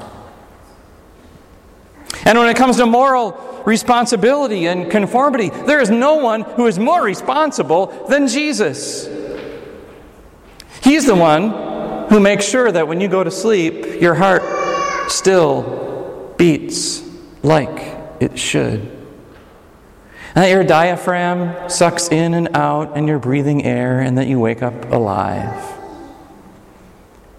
And 2.24 2.38
when 2.38 2.48
it 2.48 2.56
comes 2.56 2.76
to 2.76 2.86
moral 2.86 3.62
responsibility 3.64 4.66
and 4.66 4.90
conformity, 4.90 5.50
there 5.50 5.80
is 5.80 5.90
no 5.90 6.16
one 6.16 6.42
who 6.42 6.66
is 6.66 6.78
more 6.78 7.02
responsible 7.02 8.06
than 8.08 8.28
Jesus. 8.28 9.08
He's 10.82 11.06
the 11.06 11.14
one 11.14 12.08
who 12.08 12.20
makes 12.20 12.46
sure 12.46 12.70
that 12.72 12.88
when 12.88 13.00
you 13.00 13.08
go 13.08 13.22
to 13.22 13.30
sleep, 13.30 14.00
your 14.00 14.14
heart 14.14 14.42
still 15.10 16.34
beats 16.38 17.02
like 17.42 17.96
it 18.20 18.38
should. 18.38 18.97
And 20.38 20.44
that 20.44 20.52
your 20.52 20.62
diaphragm 20.62 21.68
sucks 21.68 22.10
in 22.10 22.32
and 22.32 22.56
out 22.56 22.96
and 22.96 23.08
you're 23.08 23.18
breathing 23.18 23.64
air 23.64 23.98
and 23.98 24.18
that 24.18 24.28
you 24.28 24.38
wake 24.38 24.62
up 24.62 24.92
alive. 24.92 25.76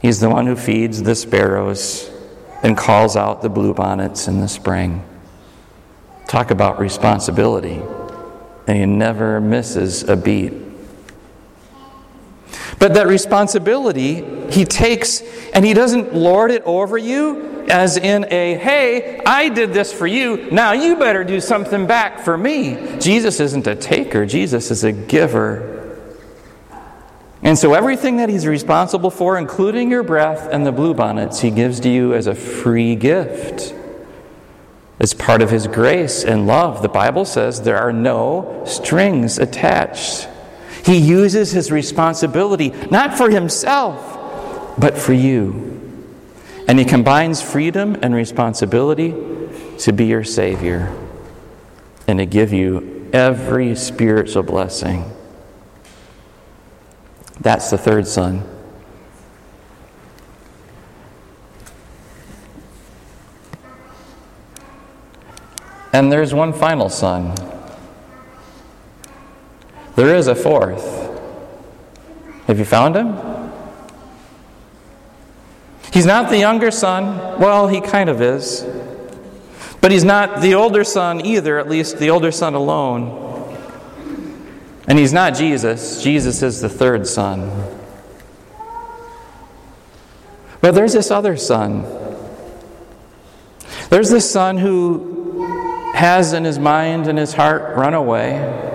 He's 0.01 0.19
the 0.19 0.29
one 0.29 0.45
who 0.45 0.57
feeds 0.57 1.01
the 1.01 1.15
sparrows 1.15 2.11
and 2.61 2.77
calls 2.77 3.15
out 3.15 3.41
the 3.41 3.49
bluebonnets 3.49 4.27
in 4.27 4.41
the 4.41 4.49
spring. 4.49 5.01
Talk 6.27 6.51
about 6.51 6.77
responsibility. 6.77 7.81
And 8.67 8.77
he 8.77 8.85
never 8.85 9.39
misses 9.39 10.03
a 10.03 10.17
beat. 10.17 10.51
But 12.79 12.93
that 12.93 13.07
responsibility 13.07 14.23
he 14.49 14.65
takes 14.65 15.21
and 15.53 15.65
he 15.65 15.73
doesn't 15.73 16.15
lord 16.15 16.49
it 16.49 16.63
over 16.63 16.97
you 16.97 17.65
as 17.69 17.97
in 17.97 18.25
a, 18.31 18.55
hey, 18.55 19.21
I 19.25 19.49
did 19.49 19.73
this 19.73 19.93
for 19.93 20.07
you, 20.07 20.49
now 20.51 20.71
you 20.71 20.95
better 20.95 21.23
do 21.23 21.39
something 21.39 21.85
back 21.85 22.19
for 22.21 22.37
me. 22.37 22.97
Jesus 22.99 23.39
isn't 23.39 23.67
a 23.67 23.75
taker, 23.75 24.25
Jesus 24.25 24.71
is 24.71 24.83
a 24.83 24.91
giver. 24.91 25.75
And 27.41 27.57
so 27.57 27.73
everything 27.73 28.17
that 28.17 28.29
he's 28.29 28.47
responsible 28.47 29.11
for, 29.11 29.37
including 29.37 29.91
your 29.91 30.03
breath 30.03 30.49
and 30.51 30.65
the 30.65 30.73
bluebonnets, 30.73 31.39
he 31.39 31.51
gives 31.51 31.79
to 31.81 31.89
you 31.89 32.13
as 32.13 32.27
a 32.27 32.35
free 32.35 32.95
gift. 32.95 33.75
As 34.99 35.13
part 35.13 35.41
of 35.41 35.49
his 35.49 35.67
grace 35.67 36.25
and 36.25 36.45
love, 36.45 36.81
the 36.81 36.89
Bible 36.89 37.23
says 37.23 37.61
there 37.61 37.77
are 37.77 37.93
no 37.93 38.63
strings 38.65 39.37
attached. 39.37 40.27
He 40.85 40.97
uses 40.97 41.51
his 41.51 41.71
responsibility 41.71 42.69
not 42.89 43.17
for 43.17 43.29
himself, 43.29 44.75
but 44.79 44.97
for 44.97 45.13
you. 45.13 45.69
And 46.67 46.77
he 46.77 46.85
combines 46.85 47.41
freedom 47.41 47.97
and 48.01 48.13
responsibility 48.13 49.15
to 49.79 49.91
be 49.91 50.05
your 50.05 50.23
Savior 50.23 50.95
and 52.07 52.19
to 52.19 52.25
give 52.25 52.53
you 52.53 53.09
every 53.13 53.75
spiritual 53.75 54.43
blessing. 54.43 55.03
That's 57.39 57.69
the 57.69 57.77
third 57.77 58.07
son. 58.07 58.43
And 65.91 66.11
there's 66.11 66.33
one 66.33 66.53
final 66.53 66.89
son. 66.89 67.35
There 69.99 70.15
is 70.15 70.27
a 70.27 70.33
fourth. 70.33 70.81
Have 72.47 72.57
you 72.57 72.63
found 72.63 72.95
him? 72.95 73.17
He's 75.91 76.05
not 76.05 76.29
the 76.29 76.37
younger 76.37 76.71
son. 76.71 77.37
Well, 77.37 77.67
he 77.67 77.81
kind 77.81 78.09
of 78.09 78.21
is. 78.21 78.65
But 79.81 79.91
he's 79.91 80.05
not 80.05 80.39
the 80.39 80.55
older 80.55 80.85
son 80.85 81.25
either, 81.25 81.59
at 81.59 81.67
least 81.67 81.99
the 81.99 82.11
older 82.11 82.31
son 82.31 82.53
alone. 82.53 83.57
And 84.87 84.97
he's 84.97 85.11
not 85.11 85.35
Jesus. 85.35 86.01
Jesus 86.01 86.43
is 86.43 86.61
the 86.61 86.69
third 86.69 87.05
son. 87.05 87.51
But 90.61 90.75
there's 90.75 90.93
this 90.93 91.11
other 91.11 91.35
son. 91.35 91.83
There's 93.89 94.09
this 94.09 94.31
son 94.31 94.59
who 94.59 95.91
has 95.93 96.31
in 96.31 96.45
his 96.45 96.57
mind 96.57 97.07
and 97.09 97.19
his 97.19 97.33
heart 97.33 97.75
run 97.75 97.93
away, 97.93 98.67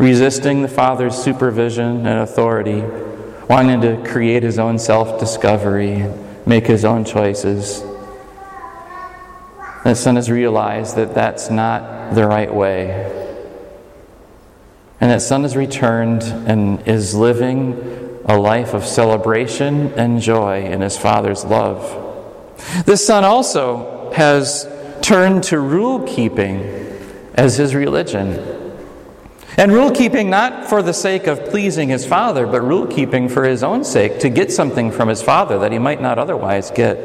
resisting 0.00 0.62
the 0.62 0.68
father's 0.68 1.14
supervision 1.14 2.06
and 2.06 2.20
authority 2.20 2.82
wanting 3.50 3.80
to 3.82 4.02
create 4.10 4.42
his 4.42 4.58
own 4.58 4.78
self 4.78 5.20
discovery, 5.20 6.06
make 6.46 6.66
his 6.66 6.84
own 6.84 7.04
choices. 7.04 7.82
The 9.84 9.94
son 9.94 10.16
has 10.16 10.30
realized 10.30 10.96
that 10.96 11.14
that's 11.14 11.50
not 11.50 12.14
the 12.14 12.26
right 12.26 12.52
way. 12.52 13.16
And 15.00 15.10
that 15.10 15.20
son 15.20 15.42
has 15.42 15.56
returned 15.56 16.22
and 16.22 16.86
is 16.86 17.14
living 17.14 18.20
a 18.24 18.38
life 18.38 18.72
of 18.72 18.86
celebration 18.86 19.92
and 19.94 20.20
joy 20.20 20.62
in 20.62 20.80
his 20.80 20.96
father's 20.96 21.44
love. 21.44 22.56
This 22.86 23.06
son 23.06 23.24
also 23.24 24.12
has 24.14 24.68
turned 25.02 25.44
to 25.44 25.58
rule 25.58 26.06
keeping 26.06 26.60
as 27.34 27.56
his 27.56 27.74
religion. 27.74 28.59
And 29.60 29.70
rule 29.72 29.90
keeping 29.90 30.30
not 30.30 30.70
for 30.70 30.80
the 30.80 30.94
sake 30.94 31.26
of 31.26 31.44
pleasing 31.50 31.90
his 31.90 32.06
father, 32.06 32.46
but 32.46 32.62
rule 32.62 32.86
keeping 32.86 33.28
for 33.28 33.44
his 33.44 33.62
own 33.62 33.84
sake, 33.84 34.20
to 34.20 34.30
get 34.30 34.50
something 34.50 34.90
from 34.90 35.10
his 35.10 35.20
father 35.20 35.58
that 35.58 35.70
he 35.70 35.78
might 35.78 36.00
not 36.00 36.18
otherwise 36.18 36.70
get. 36.70 36.96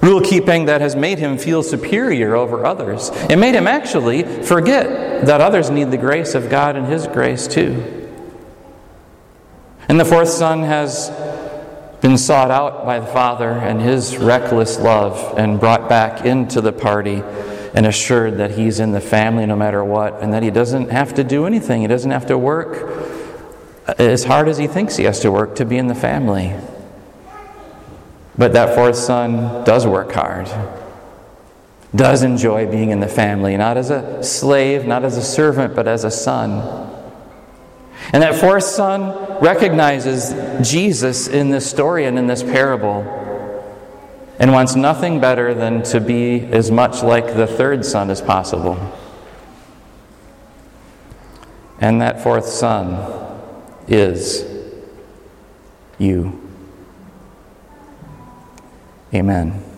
Rule 0.00 0.20
keeping 0.20 0.66
that 0.66 0.80
has 0.80 0.94
made 0.94 1.18
him 1.18 1.36
feel 1.36 1.64
superior 1.64 2.36
over 2.36 2.64
others. 2.64 3.10
It 3.28 3.40
made 3.40 3.56
him 3.56 3.66
actually 3.66 4.22
forget 4.44 5.26
that 5.26 5.40
others 5.40 5.68
need 5.68 5.90
the 5.90 5.98
grace 5.98 6.36
of 6.36 6.48
God 6.48 6.76
and 6.76 6.86
his 6.86 7.08
grace 7.08 7.48
too. 7.48 8.08
And 9.88 9.98
the 9.98 10.04
fourth 10.04 10.28
son 10.28 10.62
has 10.62 11.10
been 12.00 12.18
sought 12.18 12.52
out 12.52 12.86
by 12.86 13.00
the 13.00 13.06
father 13.06 13.50
and 13.50 13.80
his 13.80 14.16
reckless 14.16 14.78
love 14.78 15.36
and 15.36 15.58
brought 15.58 15.88
back 15.88 16.24
into 16.24 16.60
the 16.60 16.72
party 16.72 17.24
and 17.74 17.86
assured 17.86 18.38
that 18.38 18.52
he's 18.52 18.78
in 18.78 18.92
the 18.92 19.00
family 19.00 19.44
no 19.44 19.56
matter 19.56 19.84
what, 19.84 20.22
and 20.22 20.32
that 20.32 20.44
he 20.44 20.50
doesn't 20.50 20.90
have 20.90 21.12
to 21.14 21.24
do 21.24 21.44
anything. 21.44 21.82
He 21.82 21.88
doesn't 21.88 22.12
have 22.12 22.26
to 22.26 22.38
work 22.38 23.02
as 23.98 24.24
hard 24.24 24.48
as 24.48 24.56
he 24.56 24.68
thinks 24.68 24.96
he 24.96 25.04
has 25.04 25.20
to 25.20 25.32
work 25.32 25.56
to 25.56 25.64
be 25.64 25.76
in 25.76 25.88
the 25.88 25.94
family. 25.94 26.54
But 28.38 28.52
that 28.52 28.74
fourth 28.76 28.96
son 28.96 29.64
does 29.64 29.86
work 29.86 30.12
hard, 30.12 30.48
does 31.94 32.22
enjoy 32.22 32.70
being 32.70 32.90
in 32.90 33.00
the 33.00 33.08
family, 33.08 33.56
not 33.56 33.76
as 33.76 33.90
a 33.90 34.22
slave, 34.22 34.86
not 34.86 35.04
as 35.04 35.16
a 35.16 35.22
servant, 35.22 35.74
but 35.74 35.88
as 35.88 36.04
a 36.04 36.10
son. 36.10 36.90
And 38.12 38.22
that 38.22 38.36
fourth 38.36 38.64
son 38.64 39.40
recognizes 39.40 40.32
Jesus 40.68 41.26
in 41.26 41.50
this 41.50 41.68
story 41.68 42.06
and 42.06 42.18
in 42.18 42.28
this 42.28 42.42
parable 42.42 43.23
and 44.38 44.52
wants 44.52 44.74
nothing 44.74 45.20
better 45.20 45.54
than 45.54 45.82
to 45.82 46.00
be 46.00 46.40
as 46.40 46.70
much 46.70 47.02
like 47.02 47.34
the 47.34 47.46
third 47.46 47.84
son 47.84 48.10
as 48.10 48.20
possible. 48.20 48.78
And 51.80 52.00
that 52.00 52.22
fourth 52.22 52.46
son 52.46 53.40
is 53.86 54.44
you. 55.98 56.40
Amen. 59.12 59.73